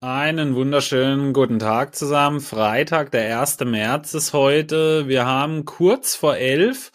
[0.00, 2.40] Einen wunderschönen guten Tag zusammen.
[2.40, 3.58] Freitag, der 1.
[3.64, 5.08] März ist heute.
[5.08, 6.92] Wir haben kurz vor elf.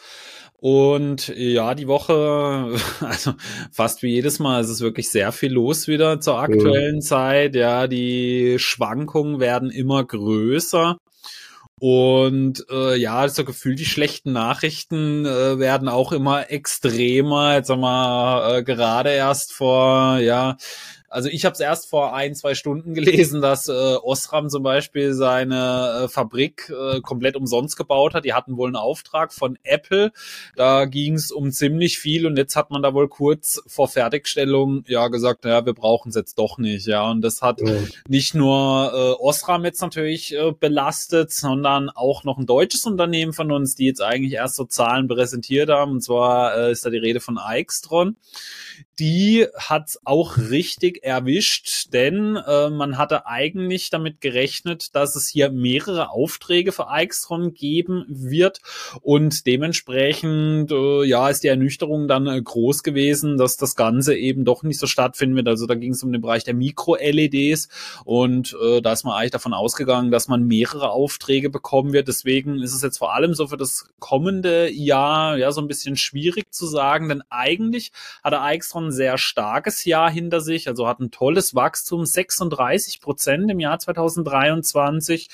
[0.62, 3.34] Und ja, die Woche, also
[3.74, 7.02] fast wie jedes Mal, ist es wirklich sehr viel los wieder zur aktuellen ja.
[7.02, 7.55] Zeit.
[7.55, 10.96] Ja, die Schwankungen werden immer größer.
[11.81, 17.55] Und äh, ja, so gefühlt die schlechten Nachrichten äh, werden auch immer extremer.
[17.55, 20.55] Jetzt haben wir äh, gerade erst vor ja
[21.14, 25.13] also ich habe es erst vor ein, zwei Stunden gelesen, dass äh, Osram zum Beispiel
[25.13, 28.26] seine äh, Fabrik äh, komplett umsonst gebaut hat.
[28.26, 30.12] Die hatten wohl einen Auftrag von Apple.
[30.55, 34.84] Da ging es um ziemlich viel und jetzt hat man da wohl kurz vor Fertigstellung
[34.88, 36.88] ja gesagt, naja, wir brauchen es jetzt doch nicht.
[36.88, 37.76] Ja, und das hat ja.
[38.07, 43.52] nicht nur äh, Osram jetzt natürlich äh, belastet, sondern auch noch ein deutsches Unternehmen von
[43.52, 45.91] uns, die jetzt eigentlich erst so Zahlen präsentiert haben.
[45.91, 48.16] Und zwar äh, ist da die Rede von Aixtron
[48.99, 55.49] die hat auch richtig erwischt, denn äh, man hatte eigentlich damit gerechnet, dass es hier
[55.49, 58.59] mehrere Aufträge für Aixtron geben wird
[59.01, 64.45] und dementsprechend äh, ja ist die Ernüchterung dann äh, groß gewesen, dass das Ganze eben
[64.45, 65.48] doch nicht so stattfinden wird.
[65.48, 67.70] Also da ging es um den Bereich der Mikro-LEDs
[68.06, 72.08] und äh, da ist man eigentlich davon ausgegangen, dass man mehrere Aufträge bekommen wird.
[72.08, 75.96] Deswegen ist es jetzt vor allem so für das kommende Jahr ja so ein bisschen
[75.96, 77.92] schwierig zu sagen, denn eigentlich
[78.23, 83.50] hatte Aixtron ein sehr starkes Jahr hinter sich, also hat ein tolles Wachstum, 36 Prozent
[83.52, 85.30] im Jahr 2023.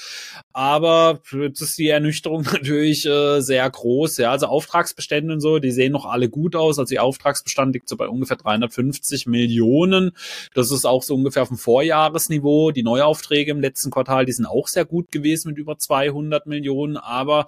[0.53, 4.17] Aber jetzt ist die Ernüchterung natürlich äh, sehr groß.
[4.17, 6.80] Ja, also Auftragsbestände und so, die sehen noch alle gut aus.
[6.80, 10.11] Also die Auftragsbestand liegt so bei ungefähr 350 Millionen.
[10.53, 12.72] Das ist auch so ungefähr auf Vorjahresniveau.
[12.72, 16.97] Die Neuaufträge im letzten Quartal, die sind auch sehr gut gewesen mit über 200 Millionen.
[16.97, 17.47] Aber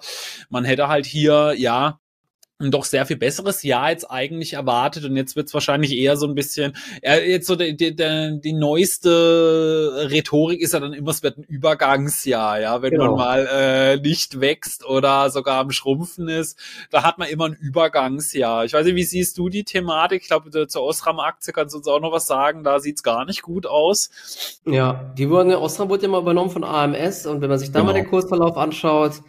[0.50, 1.98] man hätte halt hier, ja,
[2.70, 6.26] doch sehr viel besseres Jahr jetzt eigentlich erwartet und jetzt wird es wahrscheinlich eher so
[6.26, 11.10] ein bisschen, ja, jetzt so die, die, die, die neueste Rhetorik ist ja dann immer,
[11.10, 13.16] es wird ein Übergangsjahr, ja, wenn genau.
[13.16, 16.58] man mal äh, nicht wächst oder sogar am Schrumpfen ist,
[16.90, 18.64] da hat man immer ein Übergangsjahr.
[18.64, 20.22] Ich weiß nicht, wie siehst du die Thematik?
[20.22, 23.42] Ich glaube, zur Osram-Aktie kannst du uns auch noch was sagen, da sieht's gar nicht
[23.42, 24.10] gut aus.
[24.64, 27.80] Ja, die wurden, Osram wurde ja mal übernommen von AMS und wenn man sich da
[27.80, 27.92] genau.
[27.92, 29.22] mal den Kursverlauf anschaut,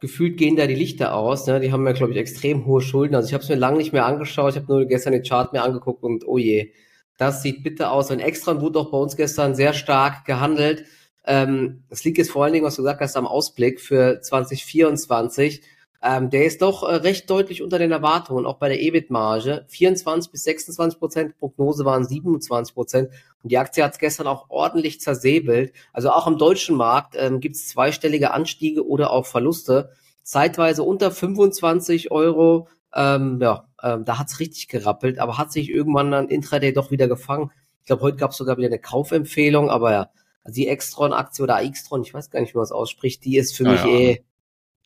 [0.00, 1.46] gefühlt gehen da die Lichter aus.
[1.46, 1.60] Ne?
[1.60, 3.14] Die haben ja, glaube ich, extrem hohe Schulden.
[3.14, 4.50] Also ich habe es mir lange nicht mehr angeschaut.
[4.50, 6.72] Ich habe nur gestern den Chart mir angeguckt und oh je,
[7.18, 8.10] das sieht bitter aus.
[8.10, 10.84] Und extra wurde auch bei uns gestern sehr stark gehandelt.
[11.26, 15.62] Ähm, es liegt jetzt vor allen Dingen, was du gesagt hast, am Ausblick für 2024
[16.02, 19.66] ähm, der ist doch äh, recht deutlich unter den Erwartungen, auch bei der EBIT-Marge.
[19.68, 23.10] 24 bis 26 Prozent, Prognose waren 27 Prozent.
[23.42, 25.74] Und die Aktie hat es gestern auch ordentlich zersäbelt.
[25.92, 29.90] Also auch am deutschen Markt ähm, gibt es zweistellige Anstiege oder auch Verluste.
[30.22, 32.68] Zeitweise unter 25 Euro.
[32.94, 37.08] Ähm, ja, ähm, da hat's richtig gerappelt, aber hat sich irgendwann dann Intraday doch wieder
[37.08, 37.50] gefangen.
[37.80, 40.10] Ich glaube, heute gab es sogar wieder eine Kaufempfehlung, aber ja,
[40.44, 43.54] also die Extron-Aktie oder Xtron, ich weiß gar nicht, wie man es ausspricht, die ist
[43.54, 43.88] für ja, mich ja.
[43.88, 44.24] eh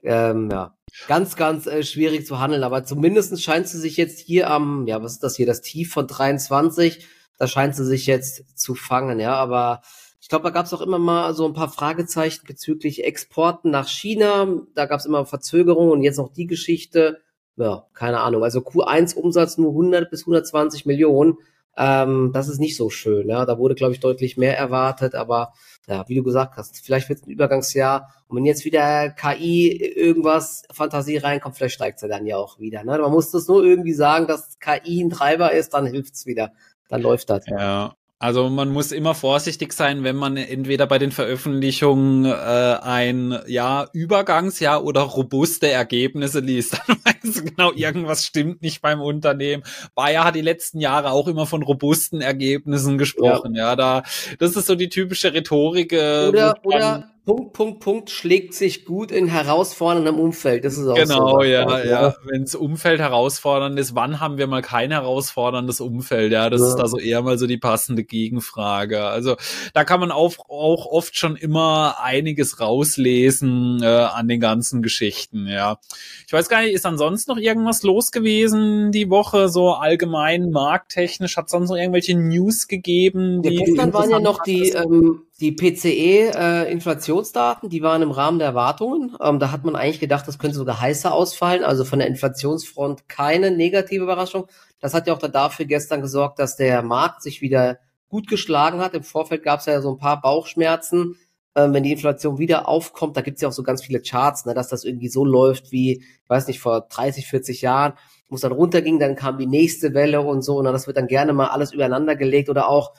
[0.04, 0.74] ähm, ja,
[1.08, 2.62] ganz, ganz äh, schwierig zu handeln.
[2.62, 5.92] Aber zumindest scheint sie sich jetzt hier am, ja, was ist das hier, das Tief
[5.92, 7.06] von 23,
[7.38, 9.34] da scheint sie sich jetzt zu fangen, ja.
[9.34, 9.82] Aber
[10.20, 13.88] ich glaube, da gab es auch immer mal so ein paar Fragezeichen bezüglich Exporten nach
[13.88, 14.62] China.
[14.74, 17.20] Da gab es immer Verzögerungen und jetzt noch die Geschichte.
[17.56, 18.42] Ja, keine Ahnung.
[18.42, 21.38] Also Q1-Umsatz nur 100 bis 120 Millionen.
[21.76, 23.28] Ähm, das ist nicht so schön.
[23.28, 25.52] Ja, da wurde, glaube ich, deutlich mehr erwartet, aber
[25.86, 28.14] ja, wie du gesagt hast, vielleicht wird es ein Übergangsjahr.
[28.28, 32.84] Und wenn jetzt wieder KI irgendwas Fantasie reinkommt, vielleicht steigt sie dann ja auch wieder.
[32.84, 32.98] Ne?
[32.98, 36.52] Man muss das nur irgendwie sagen, dass KI ein Treiber ist, dann hilft's wieder.
[36.88, 37.44] Dann läuft das.
[37.46, 43.38] Ja, also man muss immer vorsichtig sein, wenn man entweder bei den Veröffentlichungen äh, ein
[43.46, 46.80] ja Übergangsjahr oder robuste Ergebnisse liest.
[47.04, 47.13] Dann
[47.44, 49.62] genau, irgendwas stimmt nicht beim Unternehmen.
[49.94, 53.54] Bayer hat die letzten Jahre auch immer von robusten Ergebnissen gesprochen.
[53.54, 54.02] Ja, ja da
[54.38, 55.92] das ist so die typische Rhetorik.
[55.92, 60.62] Äh, oder, oder Punkt, Punkt, Punkt schlägt sich gut in herausforderndem Umfeld.
[60.62, 61.42] Das ist auch genau, so.
[61.42, 61.84] ja, ja.
[61.84, 62.14] ja.
[62.24, 66.32] Wenn das Umfeld herausfordernd ist, wann haben wir mal kein herausforderndes Umfeld?
[66.32, 66.68] Ja, das ja.
[66.68, 69.04] ist also eher mal so die passende Gegenfrage.
[69.04, 69.36] Also
[69.72, 75.46] da kann man auch, auch oft schon immer einiges rauslesen äh, an den ganzen Geschichten.
[75.46, 75.78] Ja,
[76.26, 81.36] ich weiß gar nicht, ist ansonsten noch irgendwas los gewesen die Woche so allgemein markttechnisch?
[81.36, 83.42] Hat sonst noch irgendwelche News gegeben?
[83.42, 88.38] Die ja, gestern waren ja noch die ähm, die PCE-Inflationsdaten, äh, die waren im Rahmen
[88.38, 89.16] der Erwartungen.
[89.20, 91.64] Ähm, da hat man eigentlich gedacht, das könnte sogar heißer ausfallen.
[91.64, 94.46] Also von der Inflationsfront keine negative Überraschung.
[94.80, 97.78] Das hat ja auch dafür gestern gesorgt, dass der Markt sich wieder
[98.08, 98.94] gut geschlagen hat.
[98.94, 101.16] Im Vorfeld gab es ja so ein paar Bauchschmerzen.
[101.56, 104.44] Ähm, wenn die Inflation wieder aufkommt, da gibt es ja auch so ganz viele Charts,
[104.46, 107.94] ne, dass das irgendwie so läuft wie, weiß nicht, vor 30, 40 Jahren,
[108.28, 110.58] wo es dann runterging, dann kam die nächste Welle und so.
[110.58, 112.94] Und das wird dann gerne mal alles übereinander gelegt oder auch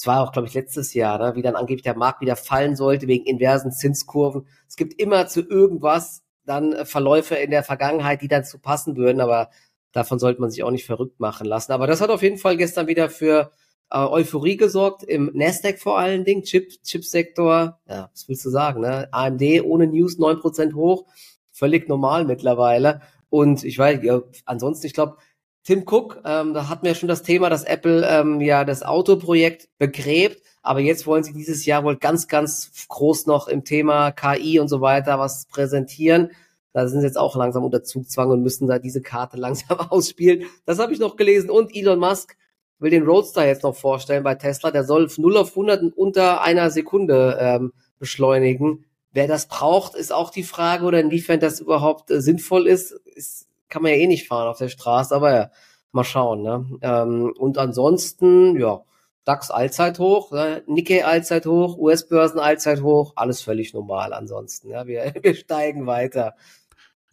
[0.00, 2.74] es war auch, glaube ich, letztes Jahr, ne, wie dann angeblich der Markt wieder fallen
[2.74, 4.46] sollte wegen inversen Zinskurven.
[4.66, 8.96] Es gibt immer zu irgendwas dann äh, Verläufe in der Vergangenheit, die dann zu passen
[8.96, 9.50] würden, aber
[9.92, 11.72] davon sollte man sich auch nicht verrückt machen lassen.
[11.72, 13.50] Aber das hat auf jeden Fall gestern wieder für
[13.90, 18.80] äh, Euphorie gesorgt, im Nasdaq vor allen Dingen, Chip, Chipsektor, ja, was willst du sagen,
[18.80, 19.08] ne?
[19.12, 21.06] AMD ohne News 9% hoch,
[21.50, 23.02] völlig normal mittlerweile.
[23.28, 25.16] Und ich weiß, ja, ansonsten, ich glaube,
[25.62, 29.68] Tim Cook, ähm, da hatten wir schon das Thema, dass Apple ähm, ja das Autoprojekt
[29.78, 34.58] begräbt, aber jetzt wollen sie dieses Jahr wohl ganz, ganz groß noch im Thema KI
[34.58, 36.30] und so weiter was präsentieren.
[36.72, 40.46] Da sind sie jetzt auch langsam unter Zugzwang und müssen da diese Karte langsam ausspielen.
[40.64, 41.50] Das habe ich noch gelesen.
[41.50, 42.36] Und Elon Musk
[42.80, 44.70] will den Roadster jetzt noch vorstellen bei Tesla.
[44.70, 48.84] Der soll 0 auf 100 in unter einer Sekunde ähm, beschleunigen.
[49.12, 53.46] Wer das braucht, ist auch die Frage oder inwiefern das überhaupt äh, sinnvoll ist, ist
[53.70, 55.50] kann man ja eh nicht fahren auf der Straße, aber ja,
[55.92, 56.42] mal schauen.
[56.42, 56.66] Ne?
[56.82, 58.82] Ähm, und ansonsten, ja,
[59.24, 60.62] DAX Allzeithoch, ne?
[60.66, 64.70] Nikkei Allzeithoch, US-Börsen Allzeithoch, alles völlig normal ansonsten.
[64.70, 66.34] Ja, wir, wir steigen weiter.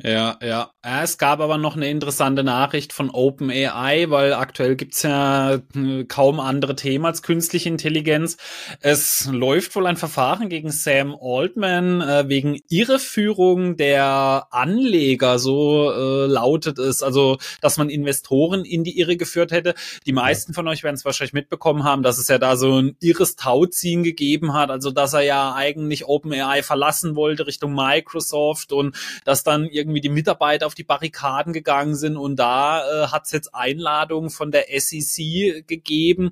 [0.03, 0.69] Ja, ja.
[0.83, 6.39] Es gab aber noch eine interessante Nachricht von OpenAI, weil aktuell gibt's ja äh, kaum
[6.39, 8.38] andere Themen als künstliche Intelligenz.
[8.79, 16.27] Es läuft wohl ein Verfahren gegen Sam Altman äh, wegen Irreführung der Anleger, so äh,
[16.27, 17.01] lautet es.
[17.01, 19.73] Also, dass man Investoren in die Irre geführt hätte.
[20.05, 22.95] Die meisten von euch werden es wahrscheinlich mitbekommen haben, dass es ja da so ein
[23.01, 24.69] irres Tauziehen gegeben hat.
[24.69, 28.95] Also, dass er ja eigentlich OpenAI verlassen wollte Richtung Microsoft und
[29.25, 33.31] dass dann irgendwie die Mitarbeiter auf die Barrikaden gegangen sind und da äh, hat es
[33.31, 36.31] jetzt Einladungen von der SEC gegeben,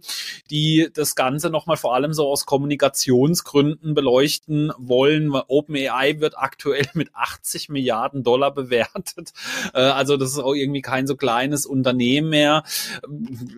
[0.49, 5.31] die das Ganze nochmal vor allem so aus Kommunikationsgründen beleuchten wollen.
[5.33, 9.31] OpenAI wird aktuell mit 80 Milliarden Dollar bewertet.
[9.73, 12.63] Äh, also das ist auch irgendwie kein so kleines Unternehmen mehr.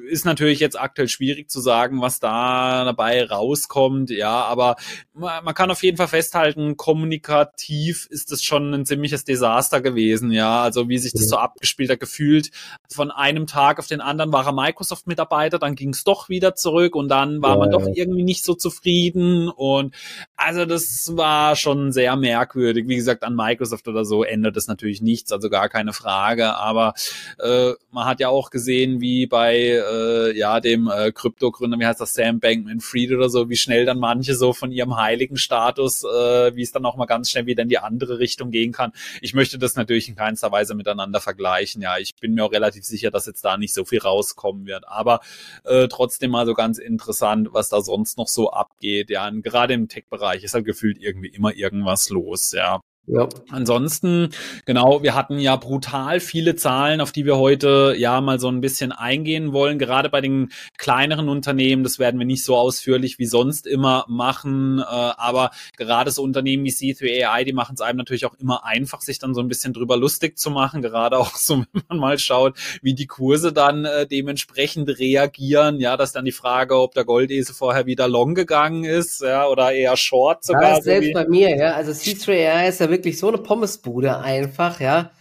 [0.10, 4.10] Ist natürlich jetzt aktuell schwierig zu sagen, was da dabei rauskommt.
[4.10, 4.76] Ja, aber
[5.14, 10.62] man kann auf jeden Fall festhalten, kommunikativ ist es schon ein ziemliches Desaster gewesen, ja.
[10.62, 12.52] Also wie sich das so abgespielt hat, gefühlt
[12.90, 16.96] von einem Tag auf den anderen war er Microsoft-Mitarbeiter, dann ging es doch wieder zurück
[16.96, 19.50] und dann war ja, man doch irgendwie nicht so zufrieden.
[19.50, 19.96] Und
[20.36, 22.88] also das war schon sehr merkwürdig.
[22.88, 26.56] Wie gesagt, an Microsoft oder so ändert es natürlich nichts, also gar keine Frage.
[26.56, 26.94] Aber
[27.40, 32.02] äh, man hat ja auch gesehen, wie bei äh, ja dem äh, Krypto-Gründer, wie heißt
[32.02, 36.56] das, Sam Bankman-Fried oder so, wie schnell dann manche so von ihrem heiligen Status, äh,
[36.56, 38.92] wie es dann auch mal ganz schnell wieder in die andere Richtung gehen kann.
[39.22, 41.82] Ich möchte das natürlich in keinster Weise miteinander vergleichen.
[41.82, 44.88] Ja, ich bin mir auch relativ sicher, dass jetzt da nicht so viel rauskommen wird.
[44.88, 45.22] Aber
[45.64, 49.10] äh, trotzdem mal so ganz interessant, was da sonst noch so abgeht.
[49.10, 52.52] Ja, und gerade im Tech-Bereich ist halt gefühlt irgendwie immer irgendwas los.
[52.52, 52.82] Ja.
[53.10, 53.30] Ja.
[53.50, 54.32] Ansonsten,
[54.66, 58.60] genau, wir hatten ja brutal viele Zahlen, auf die wir heute ja mal so ein
[58.60, 59.80] bisschen eingehen wollen.
[59.80, 64.80] Gerade bei den kleineren Unternehmen, das werden wir nicht so ausführlich wie sonst immer machen.
[64.80, 69.00] Äh, aber gerade so Unternehmen wie C3AI, die machen es einem natürlich auch immer einfach,
[69.00, 70.82] sich dann so ein bisschen drüber lustig zu machen.
[70.82, 75.80] Gerade auch so, wenn man mal schaut, wie die Kurse dann äh, dementsprechend reagieren.
[75.80, 79.48] Ja, das ist dann die Frage, ob der Goldesel vorher wieder long gegangen ist, ja,
[79.48, 80.76] oder eher short sogar.
[80.76, 81.72] Ja, selbst bei mir, ja.
[81.72, 85.12] Also C3AI ist ja wirklich wirklich so eine Pommesbude einfach, ja.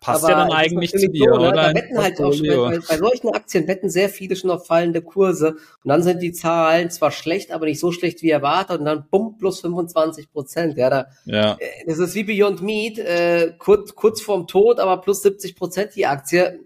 [0.00, 1.48] Passt Aber ja dann eigentlich zu dir, so, ne?
[1.48, 1.52] oder?
[1.52, 5.00] Da wetten halt auch schon, bei, bei solchen Aktien wetten sehr viele schon auf fallende
[5.00, 5.50] Kurse.
[5.50, 8.80] Und dann sind die Zahlen zwar schlecht, aber nicht so schlecht wie erwartet.
[8.80, 10.76] Und dann bumm, plus 25 Prozent.
[10.76, 11.56] Ja, da, ja.
[11.60, 15.94] Äh, das ist wie Beyond Meat, äh, kurz, kurz vorm Tod, aber plus 70 Prozent
[15.94, 16.58] die Aktie.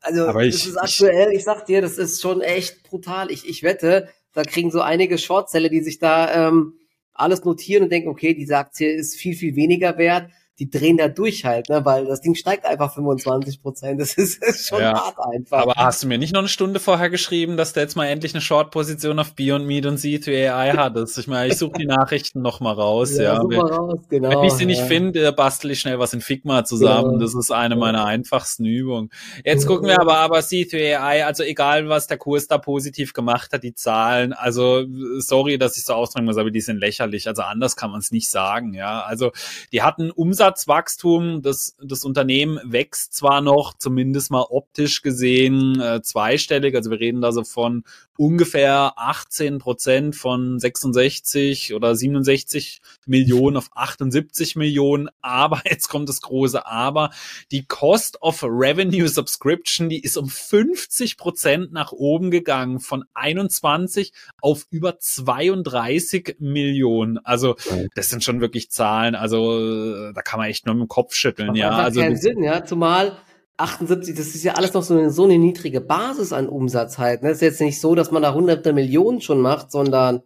[0.00, 3.32] Also, aber ich, das ist aktuell, ich sag dir, das ist schon echt brutal.
[3.32, 6.74] Ich, ich wette, da kriegen so einige Shortzelle, die sich da, ähm,
[7.14, 10.30] alles notieren und denken, okay, diese Aktie ist viel, viel weniger wert
[10.62, 11.84] die drehen da durch halt, ne?
[11.84, 14.00] weil das Ding steigt einfach 25 Prozent.
[14.00, 14.94] Das ist, ist schon ja.
[14.94, 15.58] hart einfach.
[15.58, 18.32] Aber hast du mir nicht noch eine Stunde vorher geschrieben, dass der jetzt mal endlich
[18.32, 21.18] eine Short-Position auf Beyond Meat und C2AI hattest?
[21.18, 23.16] Ich meine, ich suche die Nachrichten noch mal raus.
[23.16, 23.42] Ja, ja.
[23.44, 24.30] Wenn, raus, genau.
[24.30, 24.86] Wenn ich sie nicht ja.
[24.86, 27.14] finde, bastel ich schnell was in Figma zusammen.
[27.14, 27.18] Genau.
[27.18, 29.10] Das ist eine meiner einfachsten Übungen.
[29.44, 33.64] Jetzt gucken wir aber, aber C2AI, also egal, was der Kurs da positiv gemacht hat,
[33.64, 34.84] die Zahlen, also
[35.18, 37.26] sorry, dass ich so ausdrücken muss, aber die sind lächerlich.
[37.26, 38.74] Also anders kann man es nicht sagen.
[38.74, 39.32] Ja, also
[39.72, 46.02] die hatten Umsatz Umsatzwachstum, das, das Unternehmen wächst zwar noch, zumindest mal optisch gesehen, äh,
[46.02, 46.74] zweistellig.
[46.74, 47.84] Also wir reden da so von
[48.16, 55.08] ungefähr 18 Prozent von 66 oder 67 Millionen auf 78 Millionen.
[55.20, 57.10] Aber jetzt kommt das große Aber.
[57.50, 64.12] Die Cost of Revenue Subscription, die ist um 50 Prozent nach oben gegangen von 21
[64.40, 67.18] auf über 32 Millionen.
[67.18, 67.56] Also
[67.94, 69.14] das sind schon wirklich Zahlen.
[69.14, 71.70] Also da kann man echt nur mit dem Kopf schütteln, ja.
[71.70, 73.16] Also keinen Sinn, ja, zumal
[73.62, 77.22] 78, das ist ja alles noch so eine, so eine niedrige Basis an Umsatz halt.
[77.22, 77.30] Ne?
[77.30, 80.22] Es ist jetzt nicht so, dass man da hunderte Millionen schon macht, sondern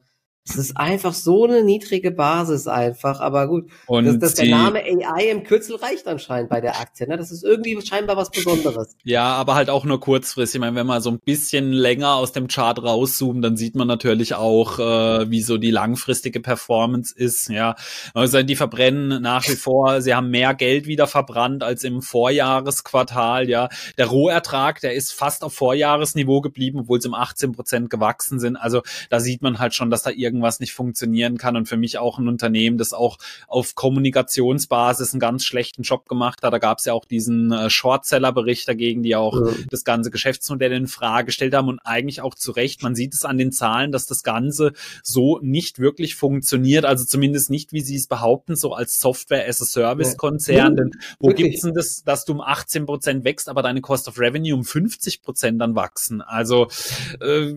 [0.48, 3.68] es ist einfach so eine niedrige Basis einfach, aber gut.
[3.86, 7.08] Und das, das der Name AI im Kürzel reicht anscheinend bei der Aktie.
[7.08, 7.16] Ne?
[7.16, 8.96] Das ist irgendwie scheinbar was Besonderes.
[9.02, 10.58] Ja, aber halt auch nur kurzfristig.
[10.58, 13.88] Ich meine, wenn man so ein bisschen länger aus dem Chart rauszoomt, dann sieht man
[13.88, 17.48] natürlich auch, äh, wie so die langfristige Performance ist.
[17.48, 17.74] Ja,
[18.14, 20.00] also die verbrennen nach wie vor.
[20.00, 23.48] Sie haben mehr Geld wieder verbrannt als im Vorjahresquartal.
[23.48, 28.38] Ja, der Rohertrag, der ist fast auf Vorjahresniveau geblieben, obwohl sie um 18 Prozent gewachsen
[28.38, 28.56] sind.
[28.56, 31.76] Also da sieht man halt schon, dass da irgendwie irgendwas nicht funktionieren kann und für
[31.76, 36.52] mich auch ein Unternehmen, das auch auf Kommunikationsbasis einen ganz schlechten Job gemacht hat.
[36.52, 39.52] Da gab es ja auch diesen äh, Shortseller-Bericht dagegen, die auch ja.
[39.70, 42.82] das ganze Geschäftsmodell in Frage gestellt haben und eigentlich auch zu Recht.
[42.82, 47.50] Man sieht es an den Zahlen, dass das Ganze so nicht wirklich funktioniert, also zumindest
[47.50, 50.76] nicht, wie sie es behaupten, so als Software-as-a-Service-Konzern.
[50.76, 51.52] Denn wo wirklich?
[51.52, 54.64] gibt's denn das, dass du um 18 Prozent wächst, aber deine Cost of Revenue um
[54.64, 56.20] 50 Prozent dann wachsen?
[56.20, 56.68] Also
[57.20, 57.54] äh,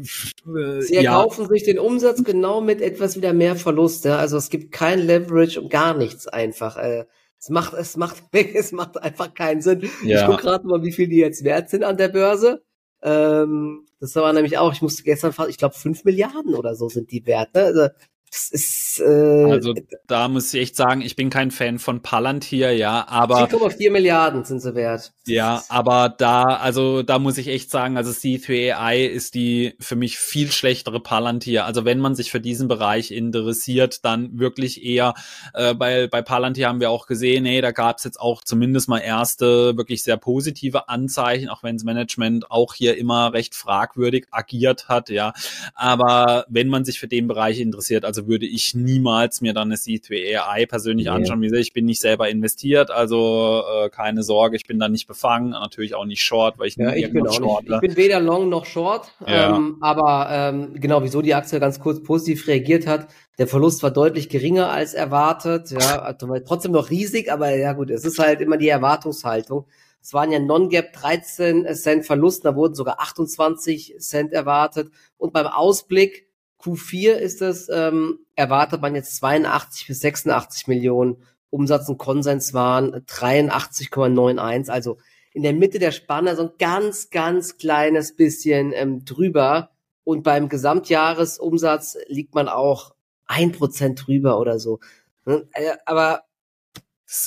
[0.82, 1.48] Sie erkaufen ja.
[1.50, 4.06] sich den Umsatz genau mit etwas wieder mehr Verlust.
[4.06, 4.18] Ja?
[4.18, 6.78] Also es gibt kein Leverage und gar nichts einfach.
[6.78, 7.06] Äh,
[7.40, 9.90] es macht, es macht, es macht einfach keinen Sinn.
[10.04, 10.22] Ja.
[10.22, 12.64] Ich gucke gerade mal, wie viel die jetzt wert sind an der Börse.
[13.02, 16.90] Ähm, das war nämlich auch, ich musste gestern fast, ich glaube, fünf Milliarden oder so
[16.90, 17.54] sind die wert.
[17.54, 17.64] Ne?
[17.64, 17.88] Also
[18.32, 19.74] das ist, äh, also
[20.08, 24.44] da muss ich echt sagen, ich bin kein Fan von Palantir, ja, aber 4,4 Milliarden
[24.44, 25.14] sind sie wert.
[25.26, 30.18] Ja, aber da, also da muss ich echt sagen, also C3AI ist die für mich
[30.18, 31.66] viel schlechtere Palantir.
[31.66, 35.14] Also wenn man sich für diesen Bereich interessiert, dann wirklich eher,
[35.54, 38.90] äh, bei, bei Palantir haben wir auch gesehen, nee, da gab es jetzt auch zumindest
[38.90, 44.28] mal erste wirklich sehr positive Anzeichen, auch wenn das Management auch hier immer recht fragwürdig
[44.32, 45.34] agiert hat, ja.
[45.74, 49.70] Aber wenn man sich für den Bereich interessiert, also also würde ich niemals mir dann
[49.70, 51.16] eine C3AI persönlich yeah.
[51.16, 51.42] anschauen.
[51.42, 55.08] Wie gesagt, ich bin nicht selber investiert, also äh, keine Sorge, ich bin da nicht
[55.08, 57.64] befangen, natürlich auch nicht short, weil ich ja, ich bin auch short.
[57.64, 57.74] Nicht.
[57.76, 59.56] Ich bin weder long noch short, ja.
[59.56, 63.08] ähm, aber ähm, genau, wieso die Aktie ganz kurz positiv reagiert hat.
[63.38, 67.90] Der Verlust war deutlich geringer als erwartet, ja, also trotzdem noch riesig, aber ja gut,
[67.90, 69.66] es ist halt immer die Erwartungshaltung.
[70.02, 74.92] Es waren ja Non-Gap 13 Cent Verlust, da wurden sogar 28 Cent erwartet.
[75.18, 76.29] Und beim Ausblick
[76.62, 81.24] Q4 ist es, ähm, erwartet man jetzt 82 bis 86 Millionen.
[81.52, 84.98] Umsatz und Konsens waren 83,91, also
[85.34, 89.72] in der Mitte der Spanne so ein ganz, ganz kleines bisschen ähm, drüber.
[90.04, 92.94] Und beim Gesamtjahresumsatz liegt man auch
[93.26, 94.80] ein Prozent drüber oder so.
[95.26, 96.24] Hm, äh, aber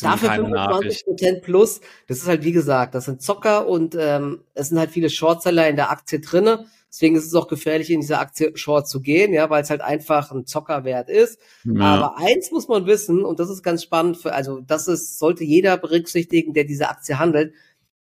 [0.00, 4.68] dafür 25 Prozent plus, das ist halt wie gesagt, das sind Zocker und ähm, es
[4.68, 6.66] sind halt viele Shortseller in der Aktie drinne.
[6.92, 9.80] Deswegen ist es auch gefährlich, in diese Aktie Short zu gehen, ja, weil es halt
[9.80, 11.40] einfach ein Zockerwert ist.
[11.64, 11.80] Ja.
[11.80, 15.42] Aber eins muss man wissen, und das ist ganz spannend für, also das ist, sollte
[15.42, 17.54] jeder berücksichtigen, der diese Aktie handelt.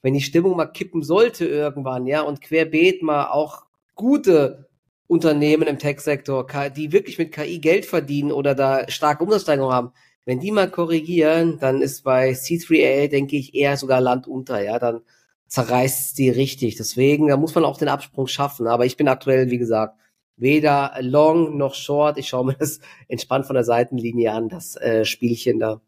[0.01, 4.69] Wenn die Stimmung mal kippen sollte irgendwann, ja, und querbeet mal auch gute
[5.05, 9.91] Unternehmen im Tech-Sektor, die wirklich mit KI Geld verdienen oder da starke Umsatzsteigerungen haben,
[10.25, 14.79] wenn die mal korrigieren, dann ist bei C3A, denke ich, eher sogar Land unter, ja,
[14.79, 15.01] dann
[15.50, 16.75] zerreißt die richtig.
[16.77, 18.68] Deswegen, da muss man auch den Absprung schaffen.
[18.68, 20.00] Aber ich bin aktuell, wie gesagt,
[20.38, 22.18] weder long noch short.
[22.18, 25.82] Ich schaue mir das entspannt von der Seitenlinie an, das äh, Spielchen da.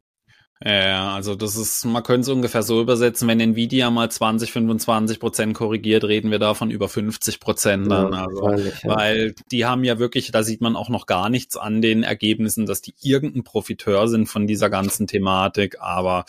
[0.64, 5.20] Ja, also das ist, man könnte es ungefähr so übersetzen, wenn Nvidia mal 20, 25
[5.20, 8.14] Prozent korrigiert, reden wir davon über 50 Prozent dann.
[8.14, 8.72] Ja, also, ja.
[8.84, 12.68] Weil die haben ja wirklich, da sieht man auch noch gar nichts an den Ergebnissen,
[12.68, 15.78] dass die irgendein Profiteur sind von dieser ganzen Thematik.
[15.80, 16.26] Aber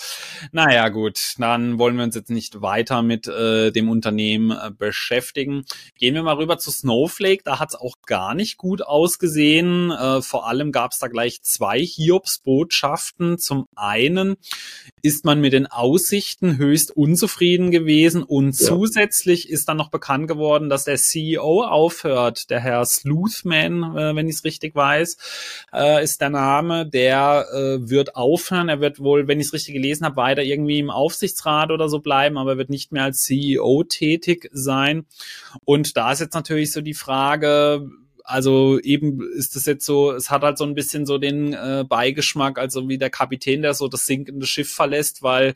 [0.50, 5.66] naja, gut, dann wollen wir uns jetzt nicht weiter mit äh, dem Unternehmen äh, beschäftigen.
[5.98, 7.42] Gehen wir mal rüber zu Snowflake.
[7.44, 9.90] Da hat es auch gar nicht gut ausgesehen.
[9.90, 13.38] Äh, vor allem gab es da gleich zwei Hiobs-Botschaften.
[13.38, 14.36] Zum einen Unternehmen
[15.04, 18.22] ist man mit den Aussichten höchst unzufrieden gewesen?
[18.22, 18.66] Und ja.
[18.68, 24.28] zusätzlich ist dann noch bekannt geworden, dass der CEO aufhört, der Herr Sleuthman, äh, wenn
[24.28, 25.16] ich es richtig weiß,
[25.72, 29.74] äh, ist der Name, der äh, wird aufhören, er wird wohl, wenn ich es richtig
[29.74, 33.82] gelesen habe, weiter irgendwie im Aufsichtsrat oder so bleiben, aber wird nicht mehr als CEO
[33.82, 35.04] tätig sein.
[35.64, 37.90] Und da ist jetzt natürlich so die Frage,
[38.24, 41.84] also eben ist das jetzt so, es hat halt so ein bisschen so den äh,
[41.88, 45.54] Beigeschmack, also wie der Kapitän, der so das sinkende Schiff verlässt, weil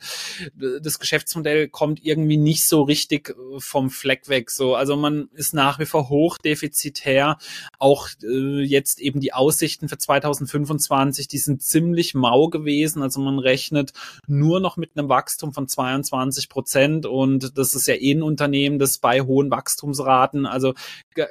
[0.55, 4.51] das Geschäftsmodell kommt irgendwie nicht so richtig äh, vom Fleck weg.
[4.51, 7.37] So, also man ist nach wie vor hochdefizitär.
[7.79, 13.01] Auch äh, jetzt eben die Aussichten für 2025, die sind ziemlich mau gewesen.
[13.01, 13.93] Also man rechnet
[14.27, 18.79] nur noch mit einem Wachstum von 22 Prozent und das ist ja eh ein Unternehmen,
[18.79, 20.73] das bei hohen Wachstumsraten, also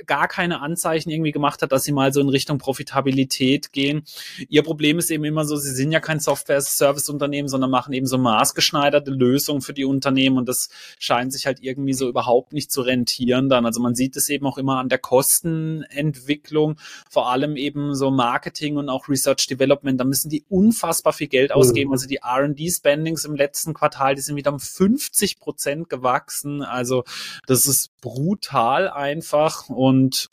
[0.07, 4.04] gar keine Anzeichen irgendwie irgendwie gemacht hat, dass sie mal so in Richtung Profitabilität gehen.
[4.49, 8.18] Ihr Problem ist eben immer so, sie sind ja kein Software-Service-Unternehmen, sondern machen eben so
[8.18, 10.68] maßgeschneiderte Lösungen für die Unternehmen und das
[10.99, 13.66] scheint sich halt irgendwie so überhaupt nicht zu rentieren dann.
[13.66, 16.78] Also man sieht es eben auch immer an der Kostenentwicklung,
[17.11, 21.52] vor allem eben so Marketing und auch Research Development, da müssen die unfassbar viel Geld
[21.52, 21.88] ausgeben.
[21.88, 21.95] Mhm.
[21.95, 26.62] Also die R&D-Spendings im letzten Quartal, die sind wieder um 50 Prozent gewachsen.
[26.62, 27.04] Also
[27.47, 30.28] das ist brutal einfach und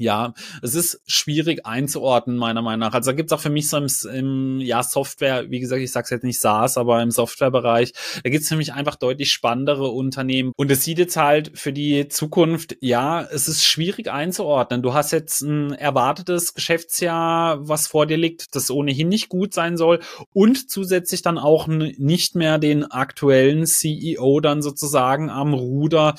[0.00, 2.94] ja, es ist schwierig einzuordnen, meiner Meinung nach.
[2.94, 6.08] Also da gibt's auch für mich so im, im ja, Software, wie gesagt, ich sage
[6.10, 7.92] jetzt nicht SaaS, aber im Softwarebereich,
[8.24, 10.52] da gibt's für mich einfach deutlich spannendere Unternehmen.
[10.56, 14.82] Und es sieht jetzt halt für die Zukunft, ja, es ist schwierig einzuordnen.
[14.82, 19.76] Du hast jetzt ein erwartetes Geschäftsjahr, was vor dir liegt, das ohnehin nicht gut sein
[19.76, 20.00] soll
[20.32, 26.14] und zusätzlich dann auch nicht mehr den aktuellen CEO dann sozusagen am Ruder.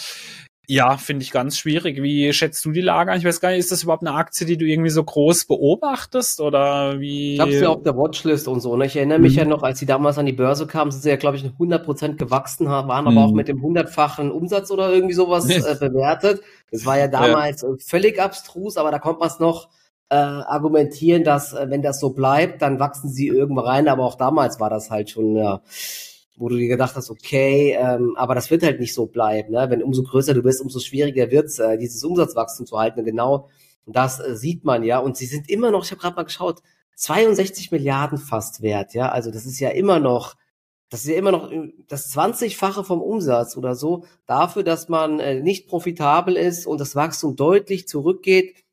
[0.71, 2.01] Ja, finde ich ganz schwierig.
[2.01, 3.17] Wie schätzt du die Lage an?
[3.17, 6.39] Ich weiß gar nicht, ist das überhaupt eine Aktie, die du irgendwie so groß beobachtest
[6.39, 7.33] oder wie?
[7.33, 8.77] Ich habe sie auf der Watchlist und so.
[8.77, 8.85] Ne?
[8.85, 9.39] Ich erinnere mich mhm.
[9.39, 11.83] ja noch, als sie damals an die Börse kamen, sind sie ja, glaube ich, 100
[11.83, 13.17] Prozent gewachsen, waren aber mhm.
[13.17, 16.39] auch mit dem hundertfachen Umsatz oder irgendwie sowas äh, bewertet.
[16.71, 17.67] Das war ja damals ja.
[17.67, 19.67] Äh, völlig abstrus, aber da kommt man es noch
[20.07, 23.89] äh, argumentieren, dass äh, wenn das so bleibt, dann wachsen sie irgendwo rein.
[23.89, 25.59] Aber auch damals war das halt schon ja
[26.37, 29.51] wo du dir gedacht hast, okay, ähm, aber das wird halt nicht so bleiben.
[29.51, 29.67] Ne?
[29.69, 33.03] Wenn umso größer du bist, umso schwieriger wird's, äh, dieses Umsatzwachstum zu halten.
[33.03, 33.49] Genau
[33.85, 34.99] das äh, sieht man ja.
[34.99, 36.61] Und sie sind immer noch, ich habe gerade mal geschaut,
[36.95, 38.93] 62 Milliarden fast wert.
[38.93, 40.35] Ja, also das ist ja immer noch,
[40.89, 45.19] das ist ja immer noch äh, das 20-fache vom Umsatz oder so dafür, dass man
[45.19, 48.63] äh, nicht profitabel ist und das Wachstum deutlich zurückgeht.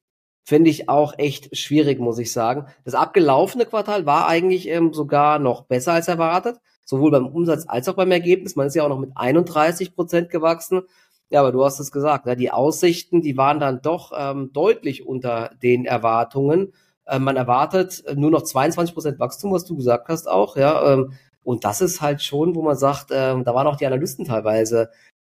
[0.45, 2.67] Finde ich auch echt schwierig, muss ich sagen.
[2.85, 7.87] Das abgelaufene Quartal war eigentlich ähm, sogar noch besser als erwartet sowohl beim Umsatz als
[7.88, 8.57] auch beim Ergebnis.
[8.57, 10.83] Man ist ja auch noch mit 31 Prozent gewachsen.
[11.28, 12.35] Ja, aber du hast es gesagt, ne?
[12.35, 16.73] die Aussichten, die waren dann doch ähm, deutlich unter den Erwartungen.
[17.07, 20.95] Ähm, man erwartet nur noch 22 Prozent Wachstum, was du gesagt hast auch, ja.
[20.95, 24.25] Ähm, und das ist halt schon, wo man sagt, ähm, da waren auch die Analysten
[24.25, 24.90] teilweise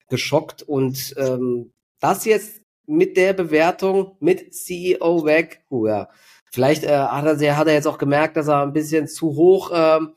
[0.10, 6.08] geschockt und ähm, das jetzt mit der Bewertung mit CEO weg, ja,
[6.52, 9.72] vielleicht äh, hat, er, hat er jetzt auch gemerkt, dass er ein bisschen zu hoch
[9.74, 10.14] ähm,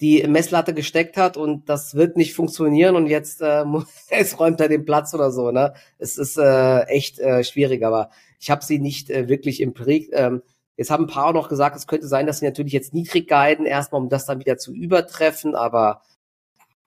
[0.00, 3.64] die Messlatte gesteckt hat und das wird nicht funktionieren und jetzt äh,
[4.10, 5.50] es räumt er den Platz oder so.
[5.50, 5.74] Ne?
[5.98, 9.96] Es ist äh, echt äh, schwierig, aber ich habe sie nicht äh, wirklich im Pre
[10.12, 10.42] ähm,
[10.76, 13.26] Jetzt haben ein paar auch noch gesagt, es könnte sein, dass sie natürlich jetzt niedrig
[13.26, 16.02] guiden, erstmal, um das dann wieder zu übertreffen, aber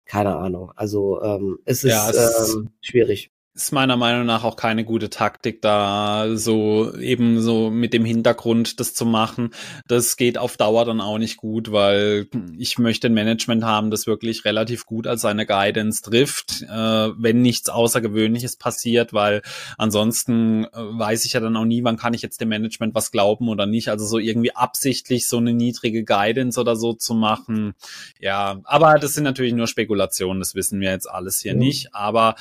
[0.05, 0.71] keine Ahnung.
[0.77, 5.09] Also ähm, es ist ja, es ähm, schwierig ist meiner Meinung nach auch keine gute
[5.09, 9.49] Taktik, da so eben so mit dem Hintergrund das zu machen.
[9.87, 14.07] Das geht auf Dauer dann auch nicht gut, weil ich möchte ein Management haben, das
[14.07, 19.41] wirklich relativ gut als seine Guidance trifft, äh, wenn nichts Außergewöhnliches passiert, weil
[19.77, 23.11] ansonsten äh, weiß ich ja dann auch nie, wann kann ich jetzt dem Management was
[23.11, 23.89] glauben oder nicht.
[23.89, 27.73] Also so irgendwie absichtlich so eine niedrige Guidance oder so zu machen.
[28.19, 31.59] Ja, aber das sind natürlich nur Spekulationen, das wissen wir jetzt alles hier mhm.
[31.59, 31.93] nicht.
[31.93, 32.35] Aber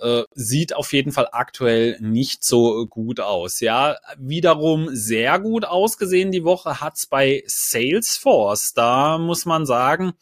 [0.00, 0.22] äh,
[0.56, 3.60] sieht auf jeden Fall aktuell nicht so gut aus.
[3.60, 8.72] Ja, wiederum sehr gut ausgesehen die Woche hat's bei Salesforce.
[8.72, 10.14] Da muss man sagen,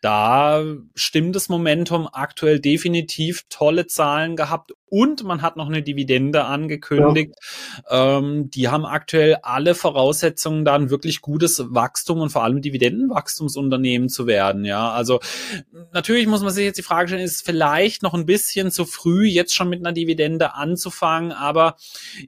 [0.00, 0.64] da
[0.94, 7.32] stimmt das Momentum aktuell definitiv tolle Zahlen gehabt und man hat noch eine Dividende angekündigt.
[7.90, 8.18] Ja.
[8.18, 14.10] Ähm, die haben aktuell alle Voraussetzungen, da ein wirklich gutes Wachstum und vor allem Dividendenwachstumsunternehmen
[14.10, 14.66] zu werden.
[14.66, 15.20] Ja, also
[15.94, 19.24] natürlich muss man sich jetzt die Frage stellen, ist vielleicht noch ein bisschen zu früh,
[19.24, 21.76] jetzt schon mit einer Dividende anzufangen, aber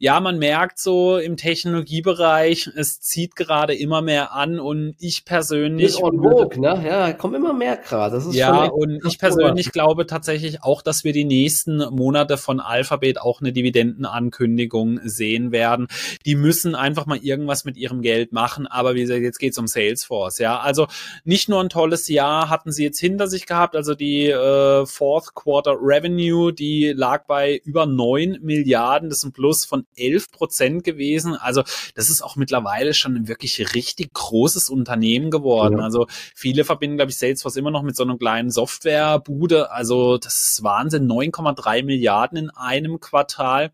[0.00, 5.88] ja, man merkt so im Technologiebereich, es zieht gerade immer mehr an und ich persönlich.
[5.88, 6.82] Ist on vogue, ne?
[6.82, 8.22] Ja, kommt immer mehr gerade.
[8.30, 13.20] Ja, und ich persönlich glaube tatsächlich auch, dass wir die nächsten Monate von von Alphabet
[13.20, 15.88] auch eine Dividendenankündigung sehen werden.
[16.24, 19.66] Die müssen einfach mal irgendwas mit ihrem Geld machen, aber wie gesagt, jetzt geht's um
[19.66, 20.60] Salesforce, ja.
[20.60, 20.86] Also
[21.24, 25.34] nicht nur ein tolles Jahr hatten sie jetzt hinter sich gehabt, also die äh, Fourth
[25.34, 30.84] Quarter Revenue, die lag bei über neun Milliarden, das ist ein Plus von elf Prozent
[30.84, 31.34] gewesen.
[31.34, 31.62] Also
[31.96, 35.78] das ist auch mittlerweile schon ein wirklich richtig großes Unternehmen geworden.
[35.78, 35.84] Ja.
[35.84, 39.72] Also viele verbinden, glaube ich, Salesforce immer noch mit so einer kleinen Softwarebude.
[39.72, 43.72] Also das ist Wahnsinn, 9,3 Milliarden in einem Quartal.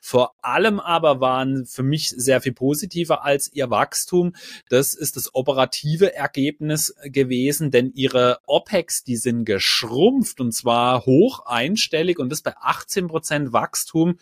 [0.00, 4.34] Vor allem aber waren für mich sehr viel positiver als ihr Wachstum.
[4.68, 11.46] Das ist das operative Ergebnis gewesen, denn ihre OPEX, die sind geschrumpft und zwar hoch
[11.46, 14.18] einstellig und das bei 18 Prozent Wachstum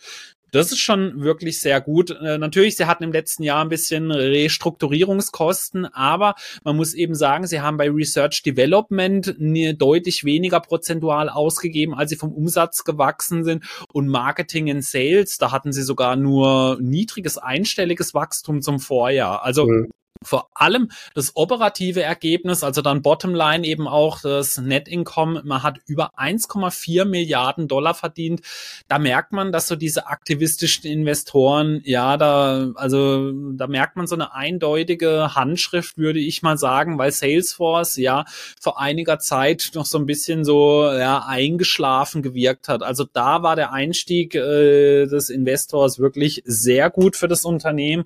[0.51, 2.11] Das ist schon wirklich sehr gut.
[2.11, 7.47] Äh, natürlich, sie hatten im letzten Jahr ein bisschen Restrukturierungskosten, aber man muss eben sagen,
[7.47, 13.63] sie haben bei Research Development deutlich weniger prozentual ausgegeben, als sie vom Umsatz gewachsen sind
[13.93, 19.43] und Marketing and Sales, da hatten sie sogar nur niedriges einstelliges Wachstum zum Vorjahr.
[19.43, 19.89] Also mhm
[20.23, 25.79] vor allem das operative Ergebnis, also dann Bottomline eben auch das Net Income, man hat
[25.87, 28.41] über 1,4 Milliarden Dollar verdient.
[28.87, 34.15] Da merkt man, dass so diese aktivistischen Investoren, ja, da, also da merkt man so
[34.15, 38.25] eine eindeutige Handschrift, würde ich mal sagen, weil Salesforce ja
[38.59, 42.83] vor einiger Zeit noch so ein bisschen so ja, eingeschlafen gewirkt hat.
[42.83, 48.05] Also da war der Einstieg äh, des Investors wirklich sehr gut für das Unternehmen.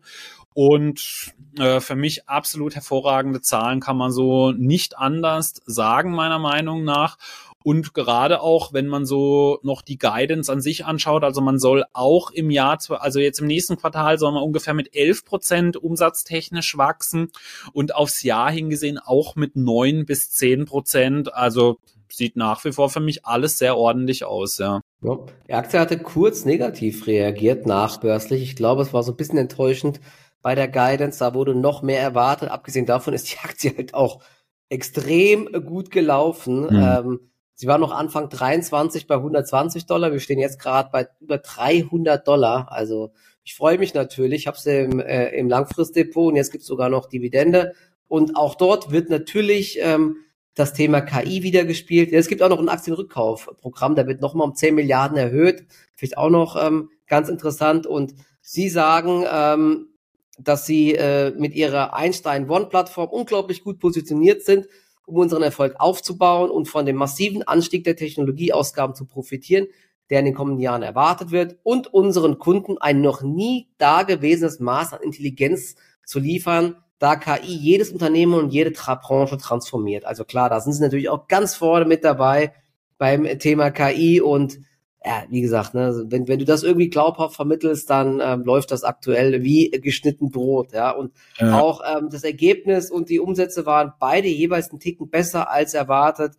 [0.56, 6.86] Und äh, für mich absolut hervorragende Zahlen kann man so nicht anders sagen, meiner Meinung
[6.86, 7.18] nach.
[7.62, 11.84] Und gerade auch, wenn man so noch die Guidance an sich anschaut, also man soll
[11.92, 16.78] auch im Jahr, also jetzt im nächsten Quartal soll man ungefähr mit 11 Prozent umsatztechnisch
[16.78, 17.32] wachsen
[17.74, 21.34] und aufs Jahr hingesehen auch mit 9 bis 10 Prozent.
[21.34, 24.80] Also sieht nach wie vor für mich alles sehr ordentlich aus, ja.
[25.02, 25.20] ja.
[25.50, 28.44] Die Aktie hatte kurz negativ reagiert nachbörslich.
[28.44, 30.00] Ich glaube, es war so ein bisschen enttäuschend,
[30.46, 31.18] bei der Guidance.
[31.18, 32.52] Da wurde noch mehr erwartet.
[32.52, 34.22] Abgesehen davon ist die Aktie halt auch
[34.70, 36.68] extrem gut gelaufen.
[36.68, 36.84] Mhm.
[36.84, 37.20] Ähm,
[37.56, 40.12] sie war noch Anfang 23 bei 120 Dollar.
[40.12, 42.72] Wir stehen jetzt gerade bei über 300 Dollar.
[42.72, 43.12] Also
[43.44, 44.42] ich freue mich natürlich.
[44.42, 47.74] Ich habe sie im, äh, im Langfristdepot und jetzt gibt es sogar noch Dividende.
[48.08, 50.18] Und auch dort wird natürlich ähm,
[50.54, 52.14] das Thema KI wieder gespielt.
[52.14, 55.66] Es gibt auch noch ein Aktienrückkaufprogramm, da wird nochmal um 10 Milliarden erhöht.
[55.96, 57.88] Vielleicht auch noch ähm, ganz interessant.
[57.88, 59.88] Und Sie sagen, ähm,
[60.38, 64.68] dass sie äh, mit ihrer Einstein One-Plattform unglaublich gut positioniert sind,
[65.06, 69.68] um unseren Erfolg aufzubauen und von dem massiven Anstieg der Technologieausgaben zu profitieren,
[70.10, 74.94] der in den kommenden Jahren erwartet wird und unseren Kunden ein noch nie dagewesenes Maß
[74.94, 80.06] an Intelligenz zu liefern, da KI jedes Unternehmen und jede Tra Branche transformiert.
[80.06, 82.54] Also klar, da sind sie natürlich auch ganz vorne mit dabei
[82.98, 84.60] beim Thema KI und
[85.06, 88.84] ja, wie gesagt, ne, wenn, wenn du das irgendwie glaubhaft vermittelst, dann ähm, läuft das
[88.84, 90.90] aktuell wie geschnitten Brot, ja.
[90.92, 91.60] Und ja.
[91.60, 96.34] auch ähm, das Ergebnis und die Umsätze waren beide jeweils einen Ticken besser als erwartet.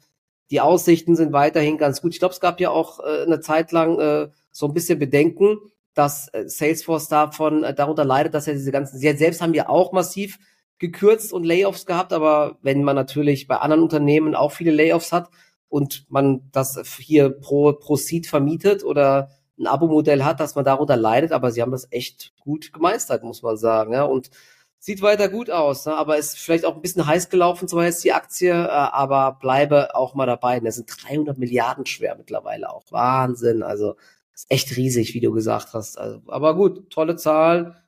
[0.50, 2.12] Die Aussichten sind weiterhin ganz gut.
[2.12, 5.59] Ich glaube, es gab ja auch äh, eine Zeit lang äh, so ein bisschen Bedenken,
[5.94, 9.68] dass äh, Salesforce davon äh, darunter leidet, dass er diese ganzen, sie selbst haben ja
[9.68, 10.38] auch massiv
[10.79, 15.31] gekürzt und Layoffs gehabt, aber wenn man natürlich bei anderen Unternehmen auch viele Layoffs hat,
[15.68, 20.96] und man das hier pro, pro Seed vermietet oder ein Abo-Modell hat, dass man darunter
[20.96, 23.92] leidet, aber sie haben das echt gut gemeistert, muss man sagen.
[23.92, 24.05] Ja?
[24.05, 24.31] Und
[24.79, 25.96] sieht weiter gut aus, ne?
[25.96, 29.94] aber ist vielleicht auch ein bisschen heiß gelaufen, zwar jetzt die Aktie, äh, aber bleibe
[29.94, 30.61] auch mal dabei.
[30.61, 32.85] Das sind 300 Milliarden schwer mittlerweile auch.
[32.90, 33.96] Wahnsinn, also
[34.35, 35.98] ist echt riesig, wie du gesagt hast.
[35.98, 37.83] Also, aber gut, tolle Zahl,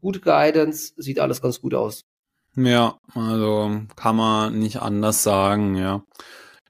[0.00, 2.04] gute Guidance, sieht alles ganz gut aus.
[2.56, 6.04] Ja, also kann man nicht anders sagen, ja.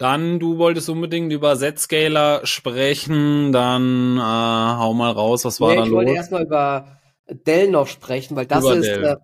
[0.00, 5.76] Dann, du wolltest unbedingt über Z-Scaler sprechen, dann äh, hau mal raus, was war nee,
[5.76, 5.88] da los?
[5.88, 9.04] Ich wollte erstmal über Dell noch sprechen, weil das über ist, Dell.
[9.04, 9.16] Äh,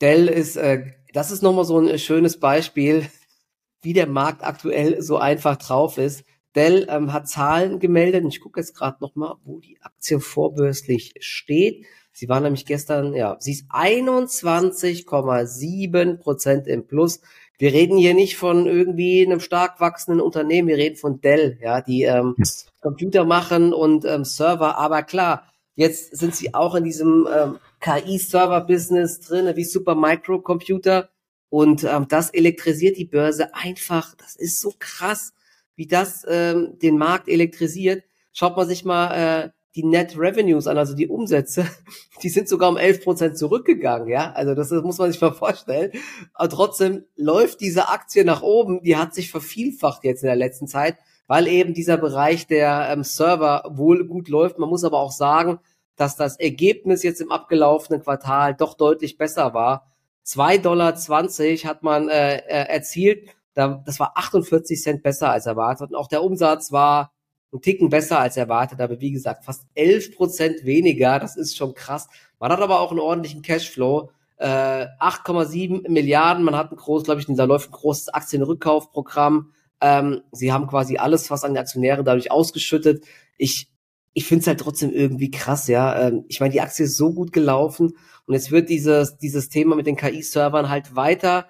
[0.00, 3.10] Dell ist, äh, das ist nochmal so ein schönes Beispiel,
[3.82, 6.24] wie der Markt aktuell so einfach drauf ist.
[6.54, 11.12] Dell ähm, hat Zahlen gemeldet und ich gucke jetzt gerade nochmal, wo die Aktie vorbörslich
[11.20, 11.84] steht.
[12.10, 17.20] Sie war nämlich gestern, ja, sie ist 21,7 Prozent im Plus.
[17.62, 21.80] Wir reden hier nicht von irgendwie einem stark wachsenden Unternehmen, wir reden von Dell, ja,
[21.80, 22.34] die ähm,
[22.80, 24.78] Computer machen und ähm, Server.
[24.78, 25.46] Aber klar,
[25.76, 31.10] jetzt sind sie auch in diesem ähm, KI-Server-Business drin, wie Supermicro-Computer.
[31.50, 34.16] Und ähm, das elektrisiert die Börse einfach.
[34.16, 35.32] Das ist so krass,
[35.76, 38.02] wie das ähm, den Markt elektrisiert.
[38.32, 41.66] Schaut man sich mal äh, die Net Revenues an, also die Umsätze,
[42.22, 44.32] die sind sogar um 11 Prozent zurückgegangen, ja.
[44.32, 45.92] Also das, das muss man sich mal vorstellen.
[46.34, 50.66] Aber trotzdem läuft diese Aktie nach oben, die hat sich vervielfacht jetzt in der letzten
[50.66, 54.58] Zeit, weil eben dieser Bereich der ähm, Server wohl gut läuft.
[54.58, 55.58] Man muss aber auch sagen,
[55.96, 59.86] dass das Ergebnis jetzt im abgelaufenen Quartal doch deutlich besser war.
[60.26, 63.30] 2,20 Dollar hat man äh, äh, erzielt.
[63.54, 65.90] Da, das war 48 Cent besser als erwartet.
[65.90, 67.12] Und auch der Umsatz war
[67.52, 71.74] ein Ticken besser als erwartet, aber wie gesagt, fast 11 Prozent weniger, das ist schon
[71.74, 72.08] krass.
[72.38, 77.20] Man hat aber auch einen ordentlichen Cashflow, äh, 8,7 Milliarden, man hat ein groß, glaube
[77.20, 79.52] ich, da läuft ein großes Aktienrückkaufprogramm.
[79.80, 83.04] Ähm, sie haben quasi alles fast an die Aktionäre dadurch ausgeschüttet.
[83.36, 83.68] Ich,
[84.14, 86.08] ich finde es halt trotzdem irgendwie krass, ja.
[86.08, 89.76] Ähm, ich meine, die Aktie ist so gut gelaufen und jetzt wird dieses, dieses Thema
[89.76, 91.48] mit den KI-Servern halt weiter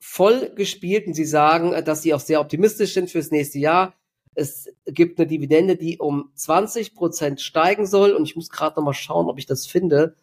[0.00, 3.94] voll gespielt und sie sagen, dass sie auch sehr optimistisch sind fürs nächste Jahr
[4.38, 8.12] es gibt eine Dividende, die um 20 Prozent steigen soll.
[8.12, 10.14] Und ich muss gerade noch mal schauen, ob ich das finde.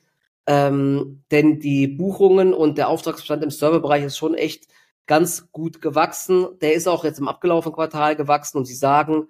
[0.47, 4.67] Ähm, denn die Buchungen und der Auftragsbestand im Serverbereich ist schon echt
[5.05, 6.47] ganz gut gewachsen.
[6.61, 9.27] Der ist auch jetzt im abgelaufenen Quartal gewachsen und sie sagen,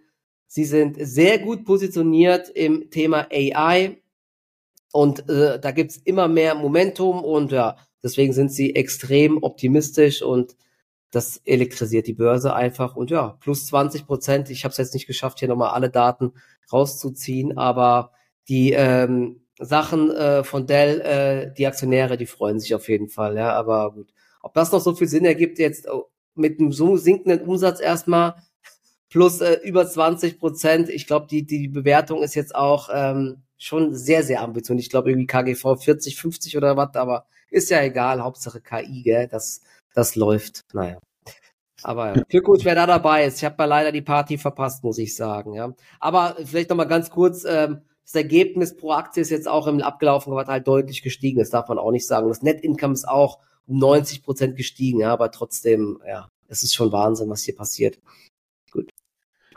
[0.48, 4.02] sie sind sehr gut positioniert im Thema AI
[4.92, 10.56] und äh, da gibt's immer mehr Momentum und ja, deswegen sind sie extrem optimistisch und
[11.12, 14.50] das elektrisiert die Börse einfach und ja, plus 20 Prozent.
[14.50, 16.34] Ich habe es jetzt nicht geschafft, hier nochmal alle Daten
[16.72, 18.12] rauszuziehen, aber
[18.48, 23.38] die ähm, Sachen äh, von Dell, äh, die Aktionäre, die freuen sich auf jeden Fall,
[23.38, 24.14] ja, aber gut.
[24.42, 28.36] Ob das noch so viel Sinn ergibt, jetzt oh, mit einem so sinkenden Umsatz erstmal
[29.10, 33.96] plus äh, über 20 Prozent, ich glaube, die, die Bewertung ist jetzt auch ähm, schon
[33.96, 34.84] sehr, sehr ambitioniert.
[34.84, 39.28] Ich glaube, irgendwie KGV 40, 50 oder was, aber ist ja egal, Hauptsache KI, gell,
[39.28, 39.62] das,
[39.96, 40.66] das läuft.
[40.74, 41.00] Naja.
[41.82, 43.38] Aber für gut, wer da dabei ist.
[43.38, 45.54] Ich habe leider die Party verpasst, muss ich sagen.
[45.54, 45.74] Ja.
[46.00, 49.82] Aber vielleicht noch mal ganz kurz, ähm, das Ergebnis pro Aktie ist jetzt auch im
[49.82, 51.40] abgelaufenen Quartal deutlich gestiegen.
[51.40, 52.28] Das darf man auch nicht sagen.
[52.28, 55.00] Das Net Income ist auch um 90 Prozent gestiegen.
[55.00, 58.00] Ja, aber trotzdem, ja, es ist schon Wahnsinn, was hier passiert.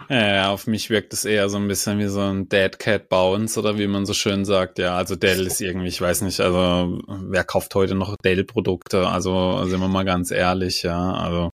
[0.10, 3.10] Ja, ja, auf mich wirkt es eher so ein bisschen wie so ein Dead Cat
[3.10, 4.78] Bounce oder wie man so schön sagt.
[4.78, 9.06] Ja, also Dell ist irgendwie, ich weiß nicht, also wer kauft heute noch Dell-Produkte?
[9.06, 11.50] Also sind wir mal ganz ehrlich, ja, also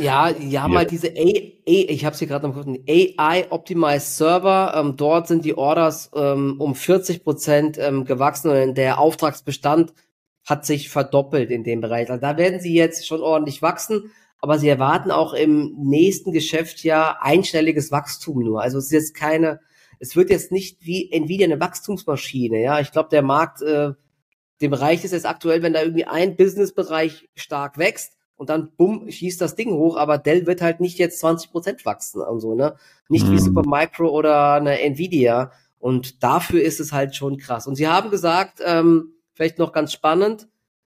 [0.00, 0.78] ja, die haben ja.
[0.78, 4.72] halt diese A, A ich habe es hier gerade noch gefunden, AI Optimized Server.
[4.74, 9.92] Ähm, dort sind die Orders ähm, um 40 Prozent ähm, gewachsen und der Auftragsbestand
[10.46, 12.08] hat sich verdoppelt in dem Bereich.
[12.08, 14.10] Also da werden sie jetzt schon ordentlich wachsen,
[14.40, 18.62] aber sie erwarten auch im nächsten Geschäftsjahr einstelliges Wachstum nur.
[18.62, 19.60] Also es ist jetzt keine,
[19.98, 22.60] es wird jetzt nicht wie Nvidia eine Wachstumsmaschine.
[22.62, 23.92] Ja, ich glaube, der Markt, äh,
[24.60, 29.10] dem reicht es jetzt aktuell, wenn da irgendwie ein Businessbereich stark wächst und dann bumm,
[29.10, 32.54] schießt das Ding hoch, aber Dell wird halt nicht jetzt 20 Prozent wachsen und so,
[32.54, 32.76] ne?
[33.10, 33.32] Nicht mhm.
[33.32, 35.52] wie Supermicro oder eine Nvidia.
[35.78, 37.66] Und dafür ist es halt schon krass.
[37.66, 40.48] Und sie haben gesagt, ähm, vielleicht noch ganz spannend,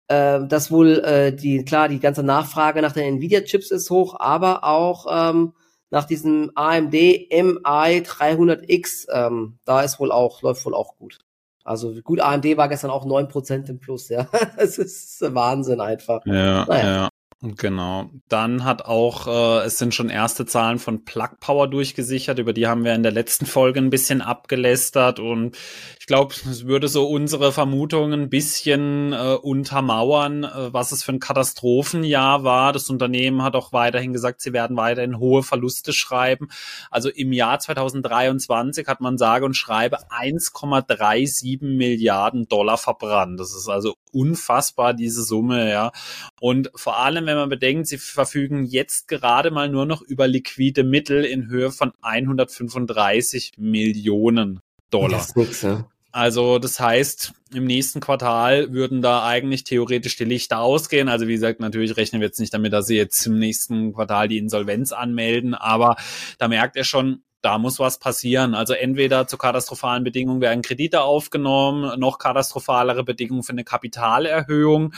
[0.07, 4.63] äh, dass wohl äh, die, klar, die ganze Nachfrage nach den Nvidia-Chips ist hoch, aber
[4.63, 5.53] auch ähm,
[5.89, 11.19] nach diesem AMD MI 300X, ähm, da ist wohl auch, läuft wohl auch gut.
[11.63, 14.27] Also gut, AMD war gestern auch 9% im Plus, ja.
[14.57, 16.25] Das ist Wahnsinn einfach.
[16.25, 16.83] Ja, naja.
[16.83, 17.09] ja.
[17.45, 18.09] Genau.
[18.29, 22.67] Dann hat auch, äh, es sind schon erste Zahlen von Plug Power durchgesichert, über die
[22.67, 25.57] haben wir in der letzten Folge ein bisschen abgelästert und
[25.99, 31.11] ich glaube, es würde so unsere Vermutungen ein bisschen äh, untermauern, äh, was es für
[31.11, 32.71] ein Katastrophenjahr war.
[32.71, 36.47] Das Unternehmen hat auch weiterhin gesagt, sie werden weiterhin hohe Verluste schreiben.
[36.91, 43.37] Also im Jahr 2023 hat man sage und schreibe 1,37 Milliarden Dollar verbrannt.
[43.37, 45.91] Das ist also unfassbar, diese Summe, ja.
[46.39, 50.83] Und vor allem, wenn man bedenkt, sie verfügen jetzt gerade mal nur noch über liquide
[50.83, 55.17] Mittel in Höhe von 135 Millionen Dollar.
[55.17, 55.87] Das ist nix, ja.
[56.13, 61.09] Also das heißt, im nächsten Quartal würden da eigentlich theoretisch die Lichter ausgehen.
[61.09, 64.27] Also wie gesagt, natürlich rechnen wir jetzt nicht damit, dass sie jetzt im nächsten Quartal
[64.27, 65.95] die Insolvenz anmelden, aber
[66.37, 68.55] da merkt er schon, da muss was passieren.
[68.55, 74.93] Also entweder zu katastrophalen Bedingungen werden Kredite aufgenommen, noch katastrophalere Bedingungen für eine Kapitalerhöhung.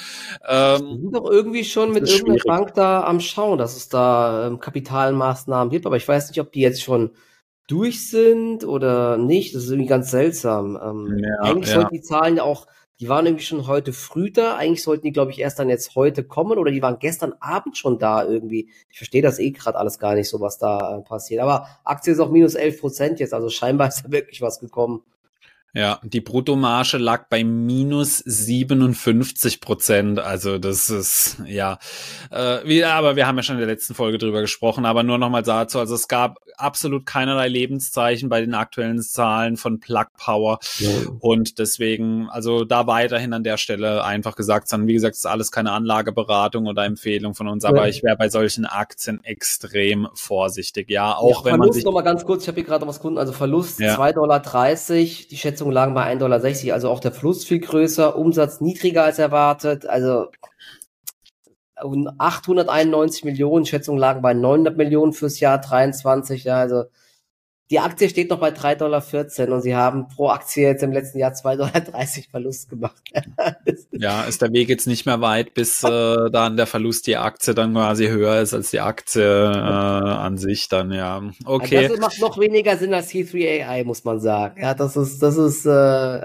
[0.47, 4.59] Ähm, sind doch irgendwie schon mit irgendeiner Bank da am Schauen, dass es da ähm,
[4.59, 7.11] Kapitalmaßnahmen gibt, aber ich weiß nicht, ob die jetzt schon
[7.67, 9.55] durch sind oder nicht.
[9.55, 10.79] Das ist irgendwie ganz seltsam.
[10.81, 11.81] Ähm, ja, eigentlich ja.
[11.81, 12.67] sollten die Zahlen ja auch
[12.99, 14.55] die waren irgendwie schon heute früh da.
[14.55, 17.77] Eigentlich sollten die, glaube ich, erst dann jetzt heute kommen oder die waren gestern Abend
[17.77, 18.69] schon da irgendwie.
[18.89, 21.41] Ich verstehe das eh gerade alles gar nicht so, was da äh, passiert.
[21.41, 25.03] Aber Aktie ist auch minus 11 Prozent jetzt, also scheinbar ist da wirklich was gekommen.
[25.75, 30.19] Ja, die Bruttomarge lag bei minus 57 Prozent.
[30.19, 31.79] Also das ist ja,
[32.31, 34.85] äh, wie, aber wir haben ja schon in der letzten Folge drüber gesprochen.
[34.85, 39.81] Aber nur nochmal dazu, also es gab absolut keinerlei Lebenszeichen bei den aktuellen Zahlen von
[39.81, 40.89] Plug Power ja.
[41.19, 45.25] und deswegen, also da weiterhin an der Stelle einfach gesagt, sondern wie gesagt, es ist
[45.25, 47.65] alles keine Anlageberatung oder Empfehlung von uns.
[47.65, 47.87] Aber ja.
[47.87, 50.89] ich wäre bei solchen Aktien extrem vorsichtig.
[50.89, 52.43] Ja, auch ja, wenn man sich noch mal ganz kurz.
[52.43, 53.19] Ich habe hier gerade was gefunden.
[53.19, 53.97] Also Verlust ja.
[53.97, 54.41] 2,30 Dollar.
[55.29, 59.03] Die Schätzung Schätzungen lagen bei 1,60 Dollar, also auch der Fluss viel größer, Umsatz niedriger
[59.03, 60.27] als erwartet, also
[61.75, 66.85] 891 Millionen, Schätzungen lagen bei 900 Millionen fürs Jahr 23, ja, also
[67.71, 71.17] die Aktie steht noch bei 3,14 Dollar und sie haben pro Aktie jetzt im letzten
[71.17, 71.71] Jahr 2,30 Dollar
[72.29, 73.01] Verlust gemacht.
[73.91, 77.55] ja, ist der Weg jetzt nicht mehr weit, bis äh, dann der Verlust die Aktie
[77.55, 81.23] dann quasi höher ist als die Aktie äh, an sich dann, ja.
[81.43, 81.77] Okay.
[81.77, 84.61] Also das macht noch weniger Sinn als C3AI, muss man sagen.
[84.61, 85.69] Ja, das ist, das ist äh,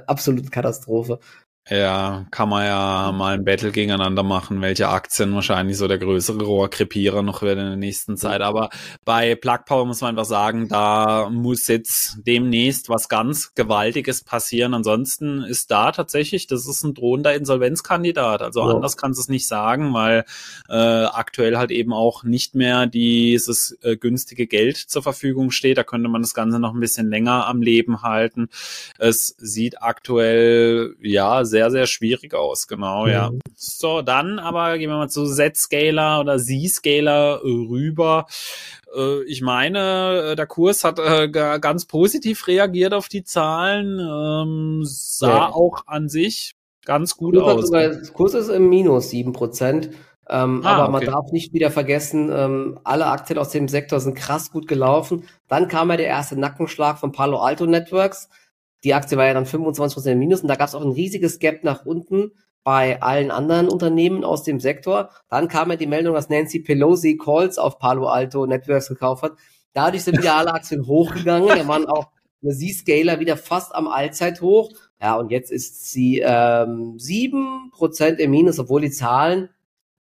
[0.07, 1.21] absolute Katastrophe.
[1.69, 6.43] Ja, kann man ja mal ein Battle gegeneinander machen, welche Aktien wahrscheinlich so der größere
[6.43, 8.41] Rohrkrepierer noch werden in der nächsten Zeit.
[8.41, 8.71] Aber
[9.05, 14.75] bei Plug Power muss man einfach sagen, da muss jetzt demnächst was ganz Gewaltiges passieren.
[14.75, 18.43] Ansonsten ist da tatsächlich, das ist ein drohender Insolvenzkandidat.
[18.43, 18.75] Also ja.
[18.75, 20.25] anders kannst du es nicht sagen, weil
[20.69, 25.79] äh, aktuell halt eben auch nicht mehr dieses äh, günstige Geld zur Verfügung steht.
[25.79, 28.49] Da könnte man das Ganze noch ein bisschen länger am Leben halten.
[28.99, 33.11] Es sieht aktuell, ja, sehr, sehr schwierig aus, genau, mhm.
[33.11, 33.31] ja.
[33.57, 38.27] So, dann aber gehen wir mal zu Z-Scaler oder Z-Scaler rüber.
[38.97, 44.83] Äh, ich meine, äh, der Kurs hat äh, ganz positiv reagiert auf die Zahlen, ähm,
[44.85, 45.53] sah ja.
[45.53, 47.67] auch an sich ganz gut Kurs aus.
[47.67, 49.91] Sogar, Kurs ist im Minus sieben Prozent.
[50.29, 54.15] Ähm, ah, aber man darf nicht wieder vergessen, ähm, alle Aktien aus dem Sektor sind
[54.15, 55.25] krass gut gelaufen.
[55.49, 58.29] Dann kam ja der erste Nackenschlag von Palo Alto Networks.
[58.85, 61.39] Die Aktie war ja dann 25% im Minus und da gab es auch ein riesiges
[61.39, 65.11] Gap nach unten bei allen anderen Unternehmen aus dem Sektor.
[65.29, 69.33] Dann kam ja die Meldung, dass Nancy Pelosi Calls auf Palo Alto Networks gekauft hat.
[69.73, 71.49] Dadurch sind wieder alle Aktien hochgegangen.
[71.49, 72.11] Da waren auch
[72.43, 74.71] eine Z-Scaler wieder fast am Allzeithoch.
[75.01, 79.49] Ja, und jetzt ist sie ähm, 7% im Minus, obwohl die Zahlen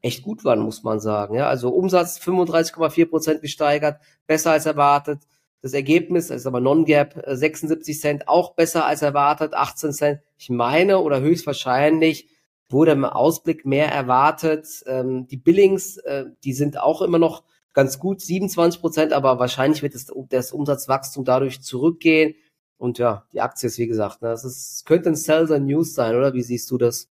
[0.00, 1.34] echt gut waren, muss man sagen.
[1.34, 5.20] Ja, also Umsatz 35,4% gesteigert, besser als erwartet.
[5.60, 10.20] Das Ergebnis ist aber Non-Gap 76 äh, Cent, auch besser als erwartet, 18 Cent.
[10.36, 12.28] Ich meine oder höchstwahrscheinlich
[12.70, 14.66] wurde im Ausblick mehr erwartet.
[14.86, 17.42] Ähm, die Billings, äh, die sind auch immer noch
[17.74, 22.34] ganz gut, 27 Prozent, aber wahrscheinlich wird das, das Umsatzwachstum dadurch zurückgehen.
[22.76, 25.94] Und ja, die Aktie ist, wie gesagt, ne, das ist, könnte ein Sell the News
[25.94, 26.34] sein, oder?
[26.34, 27.08] Wie siehst du das?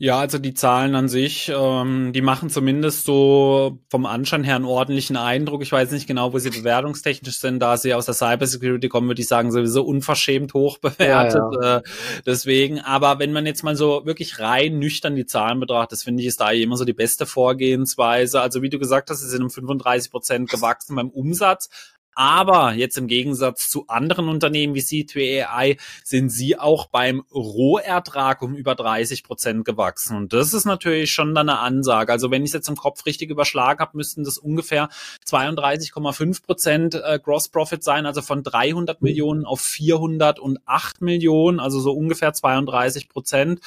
[0.00, 4.64] Ja, also die Zahlen an sich, ähm, die machen zumindest so vom Anschein her einen
[4.64, 5.60] ordentlichen Eindruck.
[5.62, 7.58] Ich weiß nicht genau, wo sie bewertungstechnisch sind.
[7.58, 11.42] Da sie aus der Cybersecurity kommen, würde ich sagen, sowieso unverschämt hoch bewertet.
[11.52, 11.76] Ja, ja.
[11.78, 11.82] Äh,
[12.24, 16.22] deswegen, aber wenn man jetzt mal so wirklich rein nüchtern die Zahlen betrachtet, das finde
[16.22, 18.40] ich ist da immer so die beste Vorgehensweise.
[18.40, 21.70] Also wie du gesagt hast, sie sind um 35 Prozent gewachsen beim Umsatz,
[22.18, 28.56] aber jetzt im Gegensatz zu anderen Unternehmen wie C2AI sind sie auch beim Rohertrag um
[28.56, 30.16] über 30 Prozent gewachsen.
[30.16, 32.10] Und das ist natürlich schon dann eine Ansage.
[32.10, 34.88] Also wenn ich es jetzt im Kopf richtig überschlagen habe, müssten das ungefähr
[35.28, 41.92] 32,5 Prozent äh, Gross Profit sein, also von 300 Millionen auf 408 Millionen, also so
[41.92, 43.60] ungefähr 32 Prozent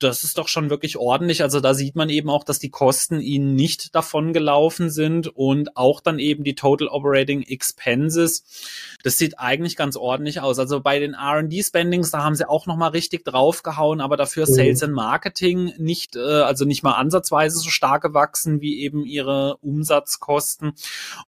[0.00, 1.42] das ist doch schon wirklich ordentlich.
[1.42, 5.76] Also da sieht man eben auch, dass die Kosten ihnen nicht davon gelaufen sind und
[5.76, 8.44] auch dann eben die Total Operating Expenses.
[9.02, 10.58] Das sieht eigentlich ganz ordentlich aus.
[10.58, 14.46] Also bei den R&D Spendings, da haben sie auch noch mal richtig draufgehauen, aber dafür
[14.48, 14.54] mhm.
[14.54, 19.56] Sales and Marketing nicht, äh, also nicht mal ansatzweise so stark gewachsen wie eben ihre
[19.58, 20.72] Umsatzkosten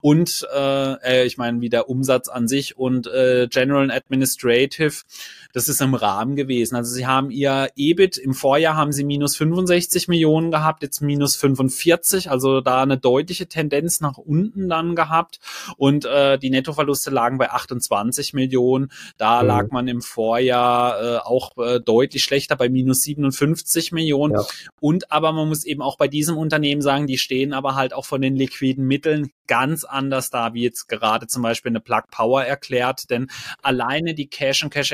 [0.01, 5.03] und äh, äh ich meine wie der Umsatz an sich und äh, General and Administrative.
[5.53, 6.75] Das ist im Rahmen gewesen.
[6.75, 11.01] Also sie haben ihr EBIT im Vor Vorjahr haben sie minus 65 Millionen gehabt, jetzt
[11.01, 15.39] minus 45, also da eine deutliche Tendenz nach unten dann gehabt
[15.75, 18.91] und äh, die Nettoverluste lagen bei 28 Millionen.
[19.17, 19.47] Da mhm.
[19.47, 24.35] lag man im Vorjahr äh, auch äh, deutlich schlechter bei minus 57 Millionen.
[24.35, 24.45] Ja.
[24.79, 28.05] Und aber man muss eben auch bei diesem Unternehmen sagen, die stehen aber halt auch
[28.05, 32.43] von den liquiden Mitteln ganz anders da, wie jetzt gerade zum Beispiel eine Plug Power
[32.43, 33.27] erklärt, denn
[33.61, 34.91] alleine die Cash und Cash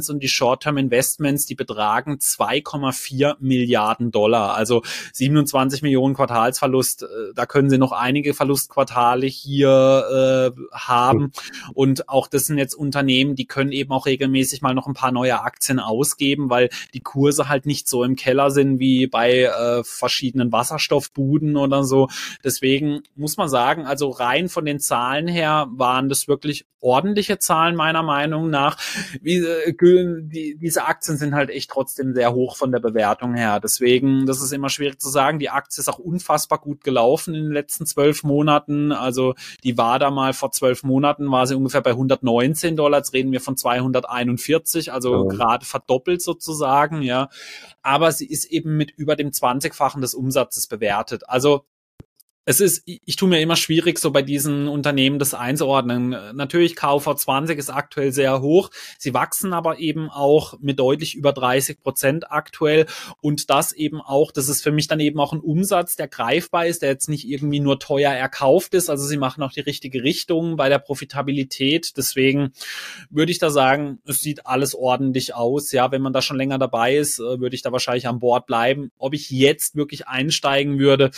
[0.00, 4.82] Äquivalenz und die Short-Term Investments, die betragen 2,4 Milliarden Dollar, also
[5.12, 7.02] 27 Millionen Quartalsverlust.
[7.02, 11.32] Äh, da können Sie noch einige Verlustquartale hier äh, haben
[11.74, 15.12] und auch das sind jetzt Unternehmen, die können eben auch regelmäßig mal noch ein paar
[15.12, 19.84] neue Aktien ausgeben, weil die Kurse halt nicht so im Keller sind wie bei äh,
[19.84, 22.08] verschiedenen Wasserstoffbuden oder so.
[22.44, 27.76] Deswegen muss man sagen, also rein von den Zahlen her waren das wirklich ordentliche Zahlen
[27.76, 28.76] meiner Meinung nach.
[29.20, 33.60] Wie, äh, die, diese Aktien sind halt echt trotzdem sehr hoch von der Bewertung her.
[33.60, 35.38] Deswegen, das ist immer schwierig zu sagen.
[35.38, 38.92] Die Aktie ist auch unfassbar gut gelaufen in den letzten zwölf Monaten.
[38.92, 42.98] Also die war da mal vor zwölf Monaten, war sie ungefähr bei 119 Dollar.
[42.98, 45.36] Jetzt reden wir von 241, also ja.
[45.36, 47.28] gerade verdoppelt sozusagen, ja.
[47.82, 51.28] Aber sie ist eben mit über dem 20-fachen des Umsatzes bewertet.
[51.28, 51.64] Also
[52.46, 56.16] es ist, ich tue mir immer schwierig, so bei diesen Unternehmen das einzuordnen.
[56.34, 58.70] Natürlich, KV20 ist aktuell sehr hoch.
[58.98, 62.86] Sie wachsen aber eben auch mit deutlich über 30 Prozent aktuell.
[63.20, 66.66] Und das eben auch, das ist für mich dann eben auch ein Umsatz, der greifbar
[66.66, 68.88] ist, der jetzt nicht irgendwie nur teuer erkauft ist.
[68.88, 71.96] Also sie machen auch die richtige Richtung bei der Profitabilität.
[71.98, 72.52] Deswegen
[73.10, 75.72] würde ich da sagen, es sieht alles ordentlich aus.
[75.72, 78.46] Ja, wenn man da schon länger dabei ist, äh, würde ich da wahrscheinlich an Bord
[78.46, 78.90] bleiben.
[78.96, 81.10] Ob ich jetzt wirklich einsteigen würde,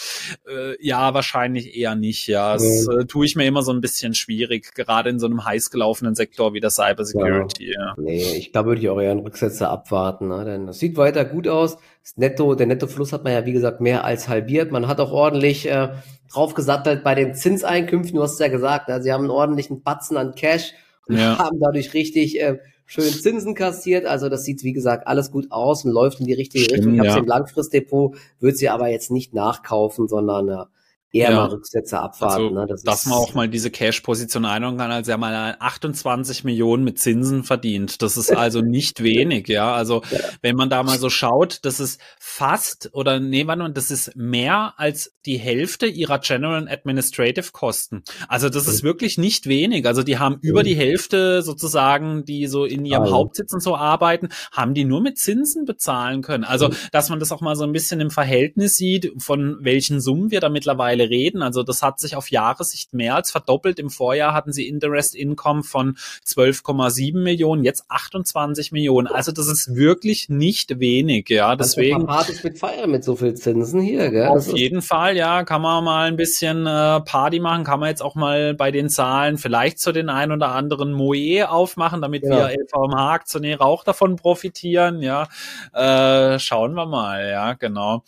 [0.48, 2.54] äh, ja, wahrscheinlich eher nicht, ja.
[2.54, 5.70] Das äh, tue ich mir immer so ein bisschen schwierig, gerade in so einem heiß
[5.70, 7.72] gelaufenen Sektor wie der Cybersecurity.
[7.72, 7.80] Ja.
[7.80, 7.94] ja.
[7.96, 10.44] Nee, ich glaube, würde ich auch eher einen Rücksetzer abwarten, ne?
[10.44, 11.76] denn das sieht weiter gut aus.
[12.02, 14.72] Das Netto, der Nettofluss hat man ja, wie gesagt, mehr als halbiert.
[14.72, 15.90] Man hat auch ordentlich äh,
[16.32, 18.16] draufgesattelt bei den Zinseinkünften.
[18.16, 19.00] Du hast es ja gesagt, ne?
[19.00, 20.72] sie haben einen ordentlichen Batzen an Cash
[21.06, 21.38] und ja.
[21.38, 24.06] haben dadurch richtig äh, schön Zinsen kassiert.
[24.06, 26.94] Also das sieht, wie gesagt, alles gut aus und läuft in die richtige Stimmt, Richtung.
[26.94, 27.18] Ich habe ja.
[27.18, 30.64] im Langfristdepot, würde sie aber jetzt nicht nachkaufen, sondern äh,
[31.12, 31.36] eher ja.
[31.36, 32.42] mal Rücksätze abwarten.
[32.42, 32.66] Also, ne?
[32.66, 36.98] das dass man auch mal diese Cash-Position einholen kann, als er mal 28 Millionen mit
[36.98, 38.00] Zinsen verdient.
[38.02, 39.72] Das ist also nicht wenig, ja.
[39.74, 40.18] Also ja.
[40.40, 44.74] wenn man da mal so schaut, das ist fast oder nee, man, das ist mehr
[44.78, 48.02] als die Hälfte ihrer General Administrative Kosten.
[48.28, 49.86] Also das ist wirklich nicht wenig.
[49.86, 53.14] Also die haben über die Hälfte sozusagen, die so in ihrem also.
[53.14, 56.44] Hauptsitz und so arbeiten, haben die nur mit Zinsen bezahlen können.
[56.44, 60.30] Also dass man das auch mal so ein bisschen im Verhältnis sieht, von welchen Summen
[60.30, 61.42] wir da mittlerweile Mittlerweile reden.
[61.42, 63.78] Also das hat sich auf Jahressicht mehr als verdoppelt.
[63.78, 65.96] Im Vorjahr hatten sie Interest Income von
[66.26, 69.06] 12,7 Millionen, jetzt 28 Millionen.
[69.06, 71.56] Also das ist wirklich nicht wenig, ja.
[71.56, 72.06] Deswegen.
[72.06, 74.28] Partys mit feiern mit so viel Zinsen hier, gell?
[74.28, 75.44] Auf jeden Fall, ja.
[75.44, 77.64] Kann man mal ein bisschen äh, Party machen.
[77.64, 81.48] Kann man jetzt auch mal bei den Zahlen vielleicht zu den ein oder anderen Moe
[81.48, 82.30] aufmachen, damit ja.
[82.50, 85.28] wir LVMH Aktionäre auch davon profitieren, ja.
[85.72, 88.02] Äh, schauen wir mal, ja, genau.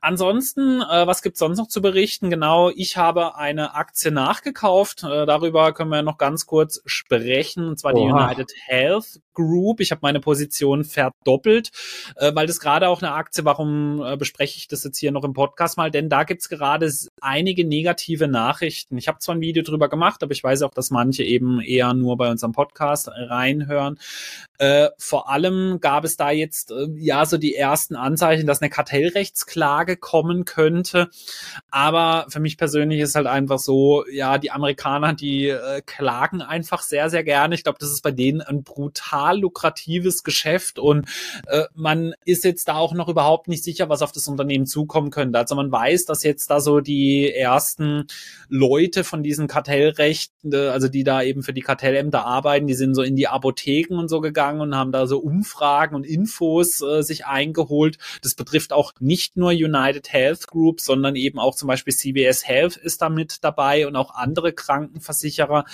[0.00, 2.23] Ansonsten, äh, was gibt's sonst noch zu berichten?
[2.24, 2.30] Berichten.
[2.30, 5.02] Genau, ich habe eine Aktie nachgekauft.
[5.04, 8.00] Äh, darüber können wir noch ganz kurz sprechen, und zwar Oha.
[8.00, 9.80] die United Health Group.
[9.80, 11.70] Ich habe meine Position verdoppelt,
[12.16, 15.24] äh, weil das gerade auch eine Aktie, warum äh, bespreche ich das jetzt hier noch
[15.24, 18.96] im Podcast mal, denn da gibt's gerade einige negative Nachrichten.
[18.96, 21.94] Ich habe zwar ein Video drüber gemacht, aber ich weiß auch, dass manche eben eher
[21.94, 23.98] nur bei unserem Podcast reinhören.
[24.58, 28.70] Äh, vor allem gab es da jetzt äh, ja so die ersten Anzeichen, dass eine
[28.70, 31.10] Kartellrechtsklage kommen könnte.
[31.70, 36.82] Aber für mich persönlich ist halt einfach so, ja, die Amerikaner, die äh, klagen einfach
[36.82, 37.54] sehr, sehr gerne.
[37.54, 41.08] Ich glaube, das ist bei denen ein brutal lukratives Geschäft und
[41.46, 45.10] äh, man ist jetzt da auch noch überhaupt nicht sicher, was auf das Unternehmen zukommen
[45.10, 45.38] könnte.
[45.38, 48.06] Also man weiß, dass jetzt da so die ersten
[48.48, 52.94] Leute von diesen Kartellrechten, äh, also die da eben für die Kartellämter arbeiten, die sind
[52.94, 57.02] so in die Apotheken und so gegangen und haben da so Umfragen und Infos äh,
[57.02, 57.98] sich eingeholt.
[58.22, 62.76] Das betrifft auch nicht nur United Health Group, sondern eben auch zum Beispiel CBS Health
[62.76, 65.64] ist da mit dabei und auch andere Krankenversicherer.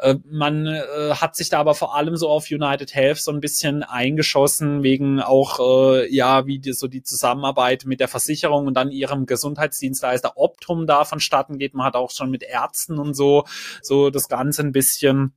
[0.00, 3.40] Äh, man äh, hat sich da aber vor allem so auf United Health so ein
[3.40, 8.74] bisschen eingeschossen, wegen auch, äh, ja, wie die, so die Zusammenarbeit mit der Versicherung und
[8.74, 11.74] dann ihrem Gesundheitsdienstleister Optum da vonstatten geht.
[11.74, 13.44] Man hat auch schon mit Ärzten und so,
[13.82, 15.34] so das Ganze ein bisschen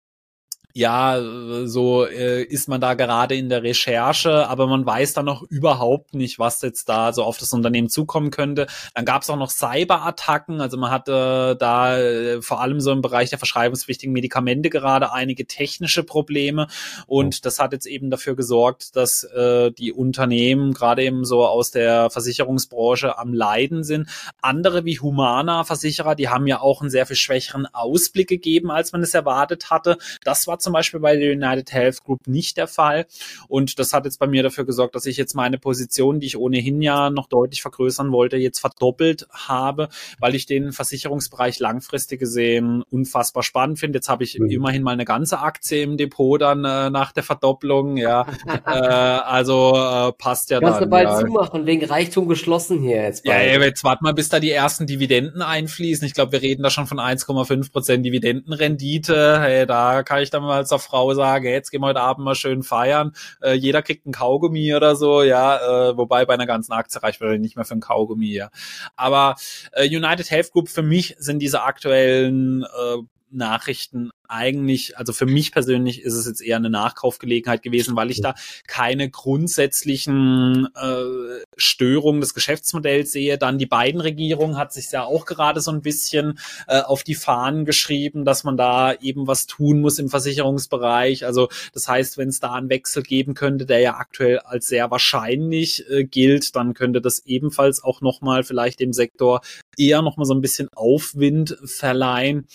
[0.75, 1.21] ja,
[1.65, 6.15] so äh, ist man da gerade in der Recherche, aber man weiß dann noch überhaupt
[6.15, 8.65] nicht, was jetzt da so auf das Unternehmen zukommen könnte.
[8.95, 13.03] Dann gab es auch noch Cyberattacken, also man hatte da äh, vor allem so im
[13.03, 16.67] Bereich der verschreibungspflichtigen Medikamente gerade einige technische Probleme
[17.05, 21.69] und das hat jetzt eben dafür gesorgt, dass äh, die Unternehmen gerade eben so aus
[21.69, 24.09] der Versicherungsbranche am Leiden sind.
[24.41, 28.91] Andere wie Humana Versicherer, die haben ja auch einen sehr viel schwächeren Ausblick gegeben, als
[28.91, 29.99] man es erwartet hatte.
[30.23, 33.05] Das war zum Beispiel bei der United Health Group nicht der Fall.
[33.47, 36.37] Und das hat jetzt bei mir dafür gesorgt, dass ich jetzt meine Position, die ich
[36.37, 39.89] ohnehin ja noch deutlich vergrößern wollte, jetzt verdoppelt habe,
[40.19, 43.97] weil ich den Versicherungsbereich langfristig gesehen unfassbar spannend finde.
[43.97, 44.49] Jetzt habe ich mhm.
[44.49, 47.97] immerhin mal eine ganze Aktie im Depot dann äh, nach der Verdopplung.
[47.97, 48.25] Ja,
[48.65, 50.81] äh, also äh, passt ja Kannst dann.
[50.81, 51.19] Kannst du bald ja.
[51.19, 53.23] zumachen, wegen Reichtum geschlossen hier jetzt.
[53.23, 53.45] Bald.
[53.45, 56.05] Ja, jetzt warte mal, bis da die ersten Dividenden einfließen.
[56.05, 59.39] Ich glaube, wir reden da schon von 1,5 Prozent Dividendenrendite.
[59.41, 62.25] Hey, da kann ich dann mal als der Frau sage, jetzt gehen wir heute Abend
[62.25, 66.47] mal schön feiern, äh, jeder kriegt einen Kaugummi oder so, ja, äh, wobei bei einer
[66.47, 68.49] ganzen Aktie reicht wahrscheinlich nicht mehr für einen Kaugummi, ja.
[68.95, 69.35] Aber
[69.73, 72.97] äh, United Health Group für mich sind diese aktuellen äh,
[73.33, 78.21] Nachrichten eigentlich, also für mich persönlich ist es jetzt eher eine Nachkaufgelegenheit gewesen, weil ich
[78.21, 78.33] da
[78.67, 83.37] keine grundsätzlichen äh, Störungen des Geschäftsmodells sehe.
[83.37, 87.15] Dann die beiden Regierungen hat sich ja auch gerade so ein bisschen äh, auf die
[87.15, 91.25] Fahnen geschrieben, dass man da eben was tun muss im Versicherungsbereich.
[91.25, 94.89] Also das heißt, wenn es da einen Wechsel geben könnte, der ja aktuell als sehr
[94.89, 99.41] wahrscheinlich äh, gilt, dann könnte das ebenfalls auch nochmal vielleicht dem Sektor
[99.77, 102.47] eher nochmal so ein bisschen Aufwind verleihen.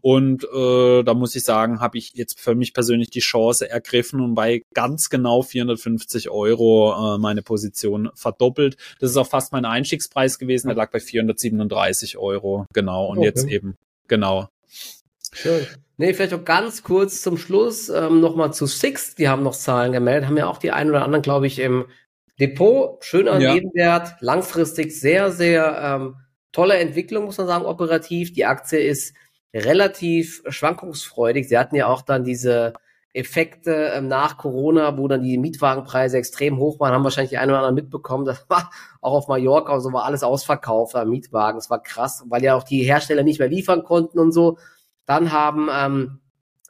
[0.00, 0.21] Und
[0.54, 4.34] äh, da muss ich sagen, habe ich jetzt für mich persönlich die Chance ergriffen und
[4.34, 8.76] bei ganz genau 450 Euro äh, meine Position verdoppelt.
[9.00, 10.68] Das ist auch fast mein Einstiegspreis gewesen.
[10.68, 12.66] Der lag bei 437 Euro.
[12.72, 13.06] Genau.
[13.06, 13.26] Und okay.
[13.26, 13.76] jetzt eben,
[14.08, 14.48] genau.
[15.32, 15.66] Schön.
[15.96, 19.14] Nee, vielleicht auch ganz kurz zum Schluss ähm, nochmal zu Six.
[19.14, 21.86] Die haben noch Zahlen gemeldet, haben ja auch die ein oder anderen, glaube ich, im
[22.40, 23.02] Depot.
[23.04, 23.54] Schöner ja.
[23.54, 26.16] Nebenwert, langfristig sehr, sehr ähm,
[26.50, 28.32] tolle Entwicklung, muss man sagen, operativ.
[28.32, 29.14] Die Aktie ist
[29.54, 31.48] relativ schwankungsfreudig.
[31.48, 32.72] Sie hatten ja auch dann diese
[33.14, 37.50] Effekte ähm, nach Corona, wo dann die Mietwagenpreise extrem hoch waren, haben wahrscheinlich die einen
[37.50, 38.24] oder anderen mitbekommen.
[38.32, 41.58] Das war auch auf Mallorca und so war alles ausverkauft am Mietwagen.
[41.58, 44.58] Das war krass, weil ja auch die Hersteller nicht mehr liefern konnten und so.
[45.04, 46.20] Dann haben ähm,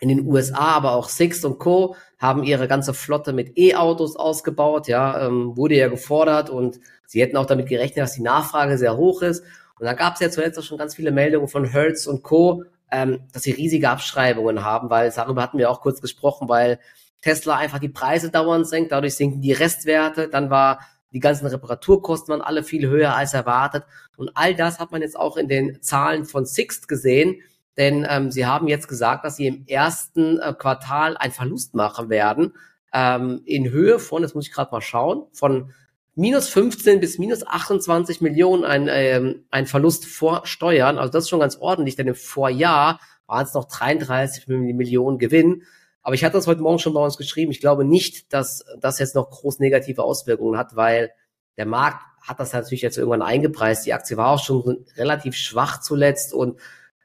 [0.00, 1.94] in den USA, aber auch Six und Co.
[2.18, 7.36] haben ihre ganze Flotte mit E-Autos ausgebaut, ja, ähm, wurde ja gefordert und sie hätten
[7.36, 9.44] auch damit gerechnet, dass die Nachfrage sehr hoch ist.
[9.82, 12.62] Und dann gab es ja zuletzt auch schon ganz viele Meldungen von Hertz und Co.,
[12.92, 16.78] ähm, dass sie riesige Abschreibungen haben, weil darüber hatten wir auch kurz gesprochen, weil
[17.20, 20.78] Tesla einfach die Preise dauernd senkt, dadurch sinken die Restwerte, dann war
[21.10, 23.82] die ganzen Reparaturkosten waren alle viel höher als erwartet
[24.16, 27.40] und all das hat man jetzt auch in den Zahlen von Sixt gesehen,
[27.76, 32.08] denn ähm, sie haben jetzt gesagt, dass sie im ersten äh, Quartal einen Verlust machen
[32.08, 32.52] werden
[32.92, 35.72] ähm, in Höhe von, das muss ich gerade mal schauen, von
[36.14, 40.98] minus 15 bis minus 28 Millionen ein, ähm, ein Verlust vor Steuern.
[40.98, 45.62] Also das ist schon ganz ordentlich, denn im Vorjahr waren es noch 33 Millionen Gewinn.
[46.02, 47.52] Aber ich hatte das heute Morgen schon bei uns geschrieben.
[47.52, 51.12] Ich glaube nicht, dass das jetzt noch groß negative Auswirkungen hat, weil
[51.56, 53.86] der Markt hat das natürlich jetzt irgendwann eingepreist.
[53.86, 56.58] Die Aktie war auch schon relativ schwach zuletzt und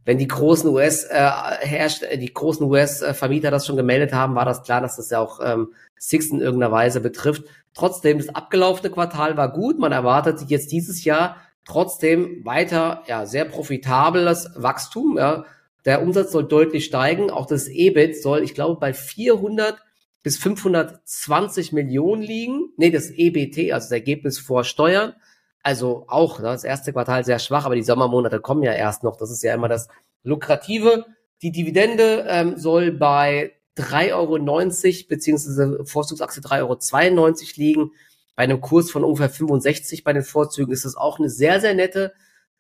[0.08, 4.46] wenn die großen US äh, herrscht, die großen US Vermieter das schon gemeldet haben, war
[4.46, 7.44] das klar, dass das ja auch ähm, Six in irgendeiner Weise betrifft.
[7.74, 9.80] Trotzdem, das abgelaufene Quartal war gut.
[9.80, 11.36] Man erwartet jetzt dieses Jahr
[11.66, 15.18] trotzdem weiter ja, sehr profitables Wachstum.
[15.18, 15.44] Ja.
[15.84, 17.30] Der Umsatz soll deutlich steigen.
[17.30, 19.78] Auch das EBIT soll, ich glaube, bei 400
[20.24, 22.70] bis 520 Millionen liegen.
[22.78, 25.16] Nee, das EBT, also das Ergebnis vor Steuern.
[25.64, 29.18] Also auch ne, das erste Quartal sehr schwach, aber die Sommermonate kommen ja erst noch.
[29.18, 29.88] Das ist ja immer das
[30.24, 31.06] Lukrative.
[31.42, 37.92] Die Dividende ähm, soll bei 3,90 Euro beziehungsweise Vorzugsachse 3,92 Euro liegen.
[38.36, 41.74] Bei einem Kurs von ungefähr 65 bei den Vorzügen ist das auch eine sehr, sehr
[41.74, 42.14] nette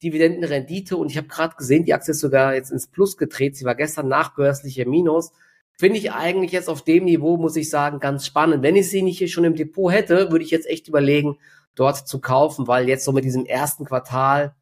[0.03, 0.97] Dividendenrendite.
[0.97, 3.55] Und ich habe gerade gesehen, die Aktie ist sogar jetzt ins Plus gedreht.
[3.55, 5.31] Sie war gestern nachbörslich im Minus.
[5.79, 8.63] Finde ich eigentlich jetzt auf dem Niveau, muss ich sagen, ganz spannend.
[8.63, 11.37] Wenn ich sie nicht hier schon im Depot hätte, würde ich jetzt echt überlegen,
[11.77, 14.55] dort zu kaufen, weil jetzt so mit diesem ersten Quartal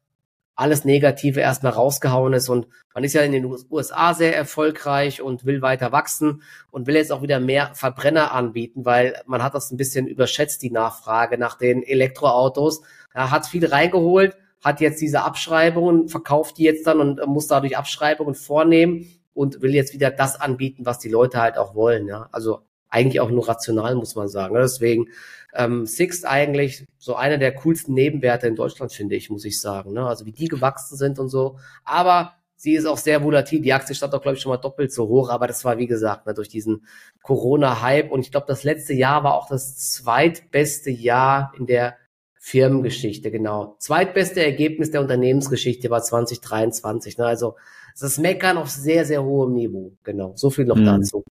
[0.54, 5.44] alles Negative erstmal rausgehauen ist und man ist ja in den USA sehr erfolgreich und
[5.44, 9.70] will weiter wachsen und will jetzt auch wieder mehr Verbrenner anbieten, weil man hat das
[9.70, 12.80] ein bisschen überschätzt, die Nachfrage nach den Elektroautos.
[13.12, 17.76] Er hat viel reingeholt, hat jetzt diese Abschreibungen, verkauft die jetzt dann und muss dadurch
[17.76, 22.08] Abschreibungen vornehmen und will jetzt wieder das anbieten, was die Leute halt auch wollen.
[22.08, 24.54] Ja, also eigentlich auch nur rational, muss man sagen.
[24.54, 25.08] Deswegen
[25.56, 29.92] ähm, Sixt eigentlich so einer der coolsten Nebenwerte in Deutschland, finde ich, muss ich sagen.
[29.92, 30.06] Ne?
[30.06, 31.58] Also wie die gewachsen sind und so.
[31.84, 33.60] Aber sie ist auch sehr volatil.
[33.60, 35.86] Die Aktie stand auch, glaube ich, schon mal doppelt so hoch, aber das war, wie
[35.86, 36.86] gesagt, ne, durch diesen
[37.22, 38.10] Corona-Hype.
[38.10, 41.96] Und ich glaube, das letzte Jahr war auch das zweitbeste Jahr in der
[42.38, 43.74] Firmengeschichte, genau.
[43.80, 47.18] Zweitbeste Ergebnis der Unternehmensgeschichte war 2023.
[47.18, 47.26] Ne?
[47.26, 47.56] Also
[47.98, 49.96] das Meckern auf sehr, sehr hohem Niveau.
[50.04, 50.32] Genau.
[50.36, 50.84] So viel noch mhm.
[50.84, 51.24] dazu.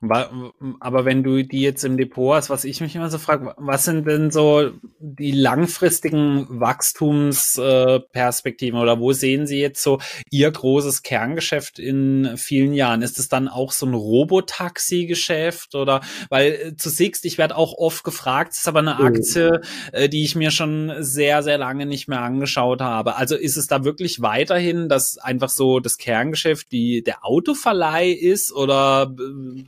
[0.00, 3.84] Aber wenn du die jetzt im Depot hast, was ich mich immer so frage, was
[3.84, 4.70] sind denn so
[5.00, 9.98] die langfristigen Wachstumsperspektiven oder wo sehen Sie jetzt so
[10.30, 13.02] Ihr großes Kerngeschäft in vielen Jahren?
[13.02, 17.72] Ist es dann auch so ein Robotaxi-Geschäft oder weil äh, zu Sixt, ich werde auch
[17.72, 18.98] oft gefragt, ist aber eine.
[18.98, 19.60] Aktie,
[19.92, 23.16] äh, die ich mir schon sehr, sehr lange nicht mehr angeschaut habe.
[23.16, 28.52] Also ist es da wirklich weiterhin, dass einfach so das Kerngeschäft wie der Autoverleih ist
[28.52, 29.14] oder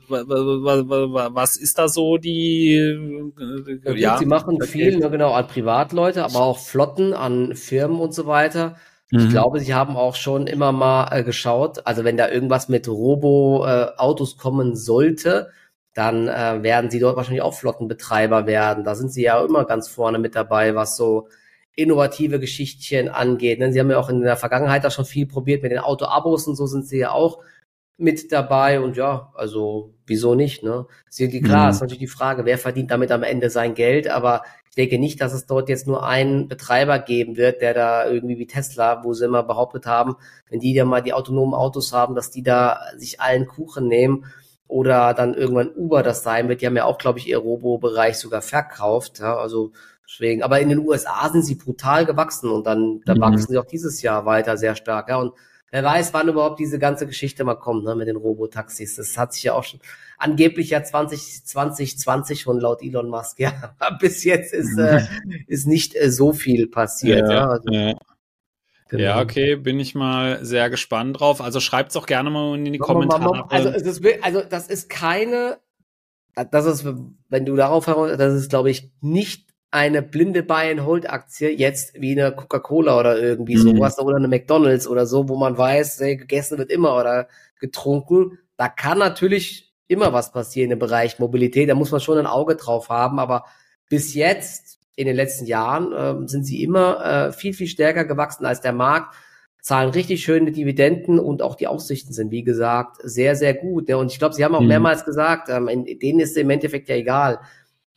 [0.09, 2.75] äh, was ist da so die?
[3.85, 4.67] Äh, ja, sie machen okay.
[4.67, 8.75] viel, ne, genau, an Privatleute, aber auch Flotten, an Firmen und so weiter.
[9.11, 9.29] Ich mhm.
[9.29, 14.33] glaube, sie haben auch schon immer mal äh, geschaut, also wenn da irgendwas mit Robo-Autos
[14.33, 15.49] äh, kommen sollte,
[15.93, 18.85] dann äh, werden sie dort wahrscheinlich auch Flottenbetreiber werden.
[18.85, 21.27] Da sind sie ja immer ganz vorne mit dabei, was so
[21.75, 23.59] innovative Geschichtchen angeht.
[23.59, 26.47] Denn sie haben ja auch in der Vergangenheit da schon viel probiert mit den Auto-Abos
[26.47, 27.39] und so sind sie ja auch
[28.01, 30.87] mit dabei und ja, also wieso nicht, ne?
[31.43, 31.71] Klar, mhm.
[31.71, 35.19] ist natürlich die Frage, wer verdient damit am Ende sein Geld, aber ich denke nicht,
[35.19, 39.13] dass es dort jetzt nur einen Betreiber geben wird, der da irgendwie wie Tesla, wo
[39.13, 40.15] sie immer behauptet haben,
[40.49, 44.25] wenn die ja mal die autonomen Autos haben, dass die da sich allen Kuchen nehmen
[44.67, 46.61] oder dann irgendwann Uber das sein wird.
[46.61, 49.73] Die haben ja auch, glaube ich, ihr Robo-Bereich sogar verkauft, ja, also
[50.07, 50.41] deswegen.
[50.41, 53.19] Aber in den USA sind sie brutal gewachsen und dann, da mhm.
[53.19, 55.33] wachsen sie auch dieses Jahr weiter sehr stark, ja, und
[55.71, 58.97] Wer weiß, wann überhaupt diese ganze Geschichte mal kommt, ne, mit den Robotaxis.
[58.97, 59.79] Das hat sich ja auch schon
[60.17, 63.73] angeblich ja 20, 2020 schon laut Elon Musk, ja.
[64.01, 65.01] Bis jetzt ist, äh,
[65.47, 67.33] ist nicht äh, so viel passiert, ja.
[67.33, 67.47] ja.
[67.47, 67.93] Also, ja.
[68.89, 69.03] Genau.
[69.03, 71.39] Ja, okay, bin ich mal sehr gespannt drauf.
[71.39, 73.49] Also schreibt's auch gerne mal in die Kommentare.
[73.49, 75.59] Also, es ist, also das ist keine,
[76.35, 76.85] das ist,
[77.29, 82.33] wenn du darauf heraus, das ist, glaube ich, nicht eine blinde Buy-and-Hold-Aktie jetzt wie eine
[82.33, 83.77] Coca-Cola oder irgendwie mhm.
[83.77, 88.37] sowas oder eine McDonalds oder so, wo man weiß, ey, gegessen wird immer oder getrunken.
[88.57, 91.69] Da kann natürlich immer was passieren im Bereich Mobilität.
[91.69, 93.17] Da muss man schon ein Auge drauf haben.
[93.17, 93.45] Aber
[93.89, 98.45] bis jetzt, in den letzten Jahren, äh, sind sie immer äh, viel, viel stärker gewachsen
[98.45, 99.15] als der Markt
[99.61, 103.91] zahlen richtig schöne Dividenden und auch die Aussichten sind, wie gesagt, sehr, sehr gut.
[103.91, 104.67] Und ich glaube, Sie haben auch mhm.
[104.67, 107.39] mehrmals gesagt, ähm, denen ist im Endeffekt ja egal,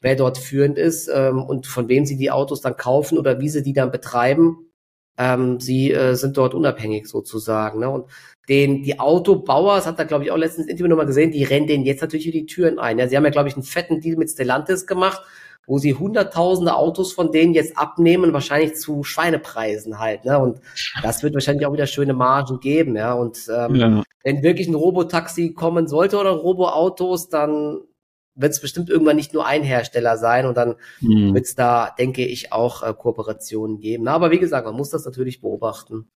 [0.05, 3.49] wer dort führend ist ähm, und von wem Sie die Autos dann kaufen oder wie
[3.49, 4.71] Sie die dann betreiben.
[5.17, 7.79] Ähm, sie äh, sind dort unabhängig sozusagen.
[7.79, 7.89] Ne?
[7.89, 8.11] Und
[8.49, 11.69] den, die Autobauer, das hat er, glaube ich, auch letztens Interview nochmal gesehen, die rennen
[11.69, 12.99] denen jetzt natürlich die Türen ein.
[12.99, 15.23] Ja, sie haben ja, glaube ich, einen fetten Deal mit Stellantis gemacht
[15.67, 20.25] wo sie hunderttausende Autos von denen jetzt abnehmen, wahrscheinlich zu Schweinepreisen halt.
[20.25, 20.39] Ne?
[20.39, 20.61] Und
[21.03, 22.97] das wird wahrscheinlich auch wieder schöne Margen geben.
[22.97, 23.15] Ja?
[23.15, 24.03] Und ähm, ja.
[24.23, 27.81] wenn wirklich ein Robotaxi kommen sollte oder Roboautos, dann
[28.35, 31.35] wird es bestimmt irgendwann nicht nur ein Hersteller sein und dann mhm.
[31.35, 34.09] wird es da, denke ich, auch äh, Kooperationen geben.
[34.09, 36.09] Aber wie gesagt, man muss das natürlich beobachten.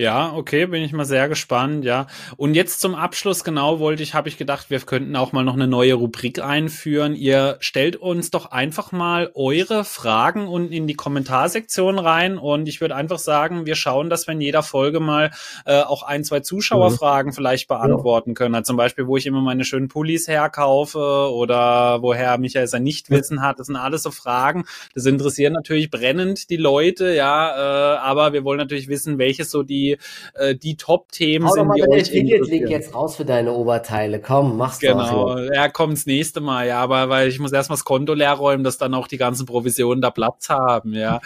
[0.00, 2.06] Ja, okay, bin ich mal sehr gespannt, ja.
[2.38, 5.52] Und jetzt zum Abschluss genau wollte ich, habe ich gedacht, wir könnten auch mal noch
[5.52, 7.14] eine neue Rubrik einführen.
[7.14, 12.80] Ihr stellt uns doch einfach mal eure Fragen unten in die Kommentarsektion rein und ich
[12.80, 15.32] würde einfach sagen, wir schauen, dass wir in jeder Folge mal
[15.66, 17.34] äh, auch ein, zwei Zuschauerfragen mhm.
[17.34, 18.34] vielleicht beantworten ja.
[18.36, 18.54] können.
[18.54, 23.42] Also zum Beispiel, wo ich immer meine schönen Pullis herkaufe oder woher Michael sein Nichtwissen
[23.42, 23.58] hat.
[23.58, 24.64] Das sind alles so Fragen.
[24.94, 29.62] Das interessiert natürlich brennend die Leute, ja, äh, aber wir wollen natürlich wissen, welches so
[29.62, 29.98] die die,
[30.34, 31.66] äh, die Top-Themen sind.
[31.66, 34.20] Mal die den Affiliate-Link jetzt raus für deine Oberteile.
[34.20, 38.14] Komm, mach's Genau, ja, kommt's nächste Mal, ja, aber weil ich muss erstmal das Konto
[38.14, 41.20] leer räumen, dass dann auch die ganzen Provisionen da Platz haben, ja.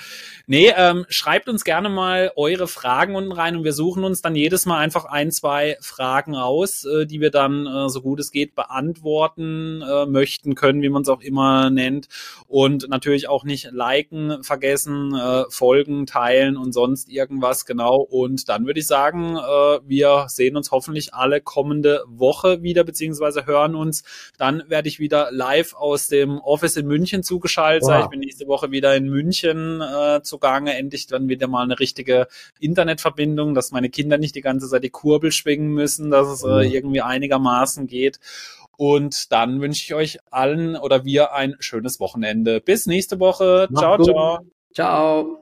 [0.47, 4.37] Nee, ähm, schreibt uns gerne mal eure Fragen unten rein und wir suchen uns dann
[4.37, 8.31] jedes Mal einfach ein, zwei Fragen aus, äh, die wir dann äh, so gut es
[8.31, 12.09] geht beantworten äh, möchten, können, wie man es auch immer nennt.
[12.47, 17.97] Und natürlich auch nicht liken vergessen, äh, folgen, teilen und sonst irgendwas, genau.
[17.97, 23.47] Und dann würde ich sagen, äh, wir sehen uns hoffentlich alle kommende Woche wieder, beziehungsweise
[23.47, 24.05] hören uns.
[24.39, 28.03] Dann werde ich wieder live aus dem Office in München zugeschaltet sein.
[28.03, 32.29] Ich bin nächste Woche wieder in München äh, zugange, endlich dann wieder mal eine richtige
[32.61, 36.67] Internetverbindung, dass meine Kinder nicht die ganze Zeit die Kurbel schwingen müssen, dass es äh,
[36.67, 38.21] irgendwie einigermaßen geht.
[38.77, 42.61] Und dann wünsche ich euch allen oder wir ein schönes Wochenende.
[42.61, 43.69] Bis nächste Woche.
[43.75, 44.41] Ciao, ciao.
[44.75, 45.39] Ciao.